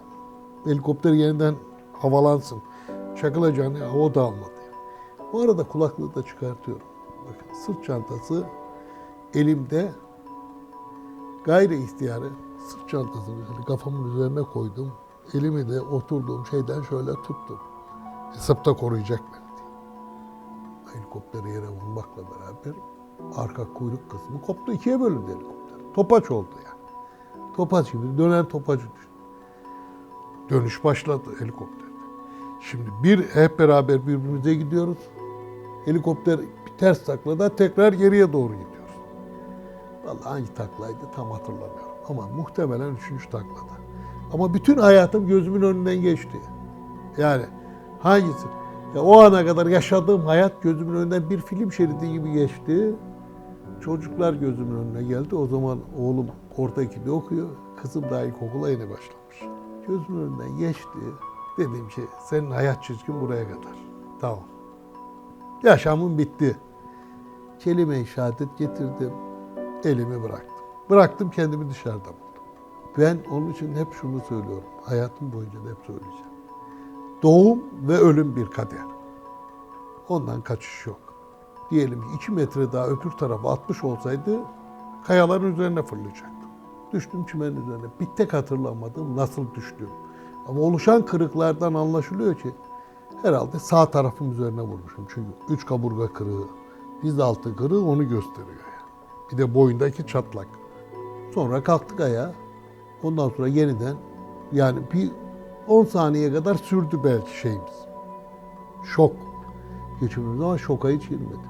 Helikopter 0.64 1.12
yeniden 1.12 1.54
havalansın. 2.00 2.62
Çakılacağını 3.20 3.92
o 3.98 4.14
da 4.14 4.22
almadı. 4.22 4.50
Bu 5.32 5.40
arada 5.40 5.68
kulaklığı 5.68 6.14
da 6.14 6.22
çıkartıyorum. 6.22 6.86
Bakın 7.28 7.54
sırt 7.54 7.84
çantası 7.84 8.46
elimde 9.34 9.92
gayri 11.44 11.82
ihtiyarı 11.82 12.30
sırt 12.68 12.88
çantasını 12.88 13.46
şöyle 13.46 13.64
kafamın 13.64 14.14
üzerine 14.14 14.42
koydum. 14.42 14.92
Elimi 15.34 15.68
de 15.68 15.80
oturduğum 15.80 16.46
şeyden 16.46 16.82
şöyle 16.82 17.12
tuttum. 17.12 17.58
Hesapta 18.32 18.76
koruyacak 18.76 19.20
beni 19.20 19.56
diye. 19.58 19.68
Helikopteri 20.94 21.50
yere 21.50 21.68
vurmakla 21.68 22.22
beraber 22.22 22.80
arka 23.36 23.74
kuyruk 23.74 24.10
kısmı 24.10 24.42
koptu. 24.42 24.72
ikiye 24.72 25.00
bölündü 25.00 25.26
helikopter. 25.26 25.94
Topaç 25.94 26.30
oldu 26.30 26.54
yani. 26.66 26.78
Topaç 27.56 27.92
gibi 27.92 28.18
dönen 28.18 28.44
topacı 28.48 28.82
düştü. 28.82 29.12
Dönüş 30.50 30.84
başladı 30.84 31.30
helikopterde. 31.38 31.87
Şimdi 32.60 32.90
bir 33.02 33.18
hep 33.18 33.58
beraber 33.58 34.06
birbirimize 34.06 34.54
gidiyoruz. 34.54 34.98
Helikopter 35.84 36.38
bir 36.38 36.78
ters 36.78 37.04
taklada 37.04 37.56
tekrar 37.56 37.92
geriye 37.92 38.32
doğru 38.32 38.52
gidiyoruz. 38.52 38.94
Vallahi 40.04 40.22
hangi 40.22 40.54
taklaydı 40.54 40.98
tam 41.16 41.30
hatırlamıyorum. 41.30 41.88
Ama 42.08 42.28
muhtemelen 42.28 42.94
üçüncü 42.94 43.24
taklada. 43.24 43.78
Ama 44.32 44.54
bütün 44.54 44.76
hayatım 44.78 45.26
gözümün 45.26 45.62
önünden 45.62 46.02
geçti. 46.02 46.40
Yani 47.18 47.44
hangisi? 48.00 48.46
Ya 48.94 49.02
o 49.02 49.20
ana 49.20 49.46
kadar 49.46 49.66
yaşadığım 49.66 50.26
hayat 50.26 50.62
gözümün 50.62 50.96
önünden 50.96 51.30
bir 51.30 51.40
film 51.40 51.72
şeridi 51.72 52.12
gibi 52.12 52.32
geçti. 52.32 52.94
Çocuklar 53.80 54.32
gözümün 54.32 54.76
önüne 54.76 55.02
geldi. 55.02 55.34
O 55.34 55.46
zaman 55.46 55.78
oğlum 55.98 56.26
orta 56.56 56.82
ikide 56.82 57.10
okuyor. 57.10 57.48
Kızım 57.82 58.04
daha 58.10 58.22
ilkokula 58.22 58.70
yeni 58.70 58.90
başlamış. 58.90 59.42
Gözümün 59.88 60.20
önünden 60.20 60.58
geçti. 60.58 60.98
Dedim 61.58 61.88
ki 61.88 62.02
senin 62.24 62.50
hayat 62.50 62.82
çizgin 62.84 63.20
buraya 63.20 63.44
kadar. 63.44 63.72
Tamam. 64.20 64.44
Yaşamım 65.62 66.18
bitti. 66.18 66.56
Kelime-i 67.58 68.06
şehadet 68.06 68.58
getirdim. 68.58 69.12
Elimi 69.84 70.22
bıraktım. 70.22 70.56
Bıraktım 70.90 71.30
kendimi 71.30 71.70
dışarıda 71.70 72.04
buldum. 72.04 72.44
Ben 72.98 73.18
onun 73.30 73.50
için 73.52 73.74
hep 73.74 73.92
şunu 73.92 74.20
söylüyorum. 74.20 74.68
Hayatım 74.84 75.32
boyunca 75.32 75.64
da 75.64 75.68
hep 75.68 75.86
söyleyeceğim. 75.86 76.28
Doğum 77.22 77.62
ve 77.88 77.96
ölüm 77.96 78.36
bir 78.36 78.46
kader. 78.46 78.86
Ondan 80.08 80.42
kaçış 80.42 80.86
yok. 80.86 81.00
Diyelim 81.70 82.00
ki 82.00 82.06
2 82.16 82.32
metre 82.32 82.72
daha 82.72 82.86
öbür 82.86 83.10
tarafa 83.10 83.52
atmış 83.52 83.84
olsaydı 83.84 84.40
kayaların 85.06 85.52
üzerine 85.52 85.82
fırlayacaktım. 85.82 86.48
Düştüm 86.92 87.26
çimenin 87.26 87.62
üzerine. 87.62 87.86
Bir 88.00 88.06
tek 88.16 88.32
hatırlamadım 88.32 89.16
nasıl 89.16 89.54
düştüm. 89.54 89.88
Ama 90.48 90.60
oluşan 90.60 91.06
kırıklardan 91.06 91.74
anlaşılıyor 91.74 92.34
ki 92.34 92.50
herhalde 93.22 93.58
sağ 93.58 93.90
tarafım 93.90 94.32
üzerine 94.32 94.62
vurmuşum. 94.62 95.06
Çünkü 95.08 95.28
üç 95.48 95.66
kaburga 95.66 96.12
kırığı, 96.12 96.46
diz 97.02 97.20
altı 97.20 97.56
kırığı 97.56 97.84
onu 97.84 98.08
gösteriyor. 98.08 98.58
Bir 99.32 99.38
de 99.38 99.54
boyundaki 99.54 100.06
çatlak. 100.06 100.48
Sonra 101.34 101.62
kalktık 101.62 102.00
ayağa. 102.00 102.32
Ondan 103.02 103.28
sonra 103.28 103.48
yeniden 103.48 103.96
yani 104.52 104.78
bir 104.92 105.10
10 105.68 105.84
saniye 105.84 106.32
kadar 106.32 106.54
sürdü 106.54 107.00
belki 107.04 107.38
şeyimiz. 107.38 107.86
Şok 108.84 109.12
geçirmemiz 110.00 110.40
ama 110.40 110.58
şoka 110.58 110.88
hiç 110.88 111.08
girmedi. 111.08 111.48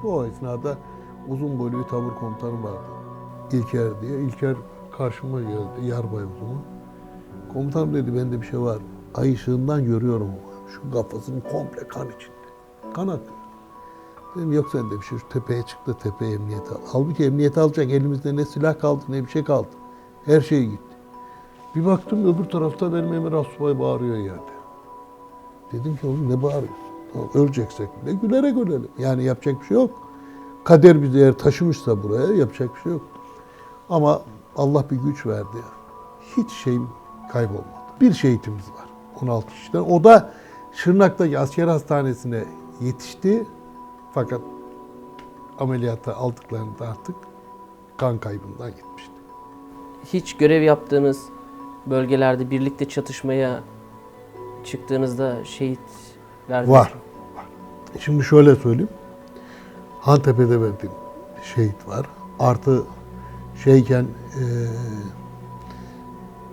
Şu 0.00 0.08
o 0.08 0.24
esnada 0.24 0.78
uzun 1.28 1.58
boylu 1.58 1.78
bir 1.78 1.84
tavır 1.84 2.14
komutanı 2.14 2.62
vardı. 2.62 2.84
İlker 3.52 4.02
diye. 4.02 4.20
İlker 4.20 4.56
karşıma 4.98 5.40
geldi. 5.40 5.86
Yarbay 5.86 6.24
uzunu. 6.24 6.77
Komutanım 7.52 7.94
dedi 7.94 8.16
bende 8.16 8.40
bir 8.40 8.46
şey 8.46 8.60
var. 8.60 8.78
Ay 9.14 9.32
ışığından 9.32 9.84
görüyorum. 9.84 10.30
Şu 10.68 10.92
kafasının 10.92 11.40
komple 11.40 11.88
kan 11.88 12.06
içinde. 12.06 12.48
Kan 12.94 13.08
akıyor. 13.08 13.38
Dedim 14.36 14.52
yok 14.52 14.68
sende 14.72 14.96
bir 14.96 15.02
şey. 15.02 15.18
Şu 15.18 15.28
tepeye 15.28 15.62
çıktı 15.62 15.96
tepeye 16.02 16.32
emniyete 16.32 16.70
al. 16.70 16.78
Halbuki 16.86 17.24
emniyete 17.24 17.60
alacak 17.60 17.90
elimizde 17.90 18.36
ne 18.36 18.44
silah 18.44 18.78
kaldı 18.80 19.04
ne 19.08 19.24
bir 19.24 19.28
şey 19.28 19.44
kaldı. 19.44 19.68
Her 20.24 20.40
şey 20.40 20.64
gitti. 20.64 20.96
Bir 21.74 21.86
baktım 21.86 22.34
öbür 22.34 22.44
tarafta 22.50 22.92
benim 22.92 23.14
Emir 23.14 23.32
Asubay 23.32 23.78
bağırıyor 23.80 24.16
yerde. 24.16 24.58
Dedim 25.72 25.96
ki 25.96 26.06
oğlum 26.06 26.30
ne 26.30 26.42
bağırıyorsun? 26.42 26.88
Öleceksek 27.34 27.88
bile 28.02 28.12
gülerek 28.14 28.56
ölelim. 28.56 28.88
Yani 28.98 29.24
yapacak 29.24 29.60
bir 29.60 29.66
şey 29.66 29.74
yok. 29.74 29.90
Kader 30.64 31.02
bizi 31.02 31.18
eğer 31.18 31.32
taşımışsa 31.32 32.02
buraya 32.02 32.34
yapacak 32.34 32.74
bir 32.74 32.80
şey 32.80 32.92
yok. 32.92 33.02
Ama 33.90 34.22
Allah 34.56 34.84
bir 34.90 34.96
güç 34.96 35.26
verdi. 35.26 35.56
Hiç 36.36 36.50
şeyim 36.50 36.88
kaybolmadı. 37.32 37.64
Bir 38.00 38.12
şehitimiz 38.12 38.64
var 38.70 38.88
16 39.22 39.48
kişiden. 39.48 39.78
O 39.80 40.04
da 40.04 40.30
Şırnak'taki 40.72 41.38
asker 41.38 41.66
hastanesine 41.68 42.44
yetişti. 42.80 43.46
Fakat 44.14 44.40
ameliyata 45.58 46.16
aldıklarında 46.16 46.88
artık 46.88 47.16
kan 47.96 48.18
kaybından 48.18 48.70
gitmişti. 48.70 49.12
Hiç 50.12 50.36
görev 50.36 50.62
yaptığınız 50.62 51.22
bölgelerde 51.86 52.50
birlikte 52.50 52.88
çatışmaya 52.88 53.60
çıktığınızda 54.64 55.44
şehit 55.44 55.78
verdiniz 56.50 56.70
Var. 56.70 56.94
mi? 56.94 58.00
Şimdi 58.00 58.24
şöyle 58.24 58.56
söyleyeyim. 58.56 58.90
Hantepe'de 60.00 60.60
verdiğim 60.60 60.92
şehit 61.54 61.88
var. 61.88 62.06
Artı 62.38 62.82
şeyken 63.64 64.02
e, 64.04 64.42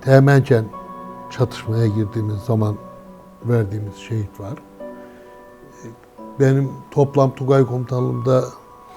Teğmenken 0.05 0.65
çatışmaya 1.29 1.87
girdiğimiz 1.87 2.39
zaman 2.41 2.75
verdiğimiz 3.45 3.95
şehit 3.95 4.39
var. 4.39 4.53
Benim 6.39 6.71
toplam 6.91 7.35
Tugay 7.35 7.65
komutanlığımda 7.65 8.43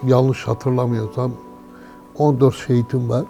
yanlış 0.07 0.49
hatırlamıyorsam 0.49 1.33
14 2.19 2.55
şehitim 2.55 3.09
var. 3.09 3.25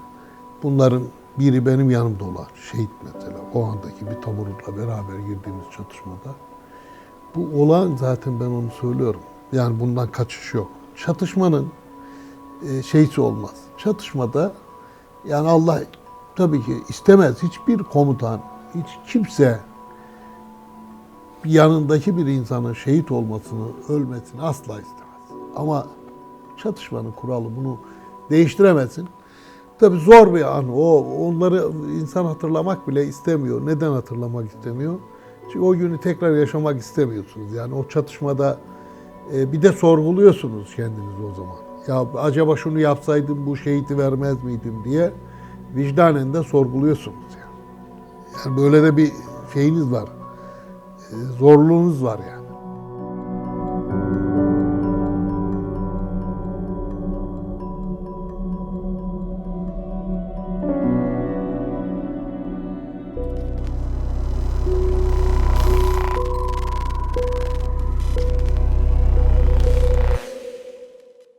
Bunların 0.62 1.02
biri 1.38 1.66
benim 1.66 1.90
yanımda 1.90 2.24
olan 2.24 2.46
şehit 2.70 2.90
mesela. 3.02 3.36
O 3.54 3.64
andaki 3.64 4.06
bir 4.06 4.22
taburla 4.22 4.76
beraber 4.76 5.18
girdiğimiz 5.18 5.64
çatışmada. 5.76 6.34
Bu 7.34 7.62
olan 7.62 7.96
zaten 7.96 8.40
ben 8.40 8.46
onu 8.46 8.70
söylüyorum. 8.80 9.20
Yani 9.52 9.80
bundan 9.80 10.12
kaçış 10.12 10.54
yok. 10.54 10.70
Çatışmanın 10.96 11.68
e, 12.68 12.82
şeysi 12.82 13.20
olmaz. 13.20 13.54
Çatışmada 13.78 14.52
yani 15.24 15.48
Allah 15.48 15.82
tabii 16.38 16.62
ki 16.62 16.72
istemez. 16.88 17.42
Hiçbir 17.42 17.78
komutan, 17.78 18.40
hiç 18.74 19.12
kimse 19.12 19.60
yanındaki 21.44 22.16
bir 22.16 22.26
insanın 22.26 22.72
şehit 22.72 23.12
olmasını, 23.12 23.66
ölmesini 23.88 24.42
asla 24.42 24.80
istemez. 24.80 25.42
Ama 25.56 25.86
çatışmanın 26.56 27.12
kuralı 27.12 27.56
bunu 27.56 27.78
değiştiremezsin. 28.30 29.08
Tabii 29.78 29.98
zor 29.98 30.34
bir 30.34 30.56
an. 30.56 30.68
O 30.68 30.98
onları 31.26 31.70
insan 32.00 32.24
hatırlamak 32.24 32.88
bile 32.88 33.06
istemiyor. 33.06 33.66
Neden 33.66 33.90
hatırlamak 33.90 34.46
istemiyor? 34.46 34.94
Çünkü 35.52 35.60
o 35.60 35.72
günü 35.72 36.00
tekrar 36.00 36.36
yaşamak 36.36 36.80
istemiyorsunuz. 36.80 37.52
Yani 37.52 37.74
o 37.74 37.88
çatışmada 37.88 38.58
e, 39.34 39.52
bir 39.52 39.62
de 39.62 39.72
sorguluyorsunuz 39.72 40.74
kendinizi 40.76 41.22
o 41.32 41.34
zaman. 41.34 41.56
Ya 41.88 42.20
acaba 42.20 42.56
şunu 42.56 42.80
yapsaydım 42.80 43.46
bu 43.46 43.56
şehiti 43.56 43.98
vermez 43.98 44.44
miydim 44.44 44.74
diye 44.84 45.12
vicdanen 45.74 46.34
de 46.34 46.42
sorguluyorsunuz 46.42 47.24
yani. 47.30 47.48
Yani 48.44 48.56
böyle 48.56 48.82
de 48.82 48.96
bir 48.96 49.12
şeyiniz 49.54 49.92
var. 49.92 50.08
E, 51.12 51.14
zorluğunuz 51.38 52.04
var 52.04 52.20
yani. 52.30 52.37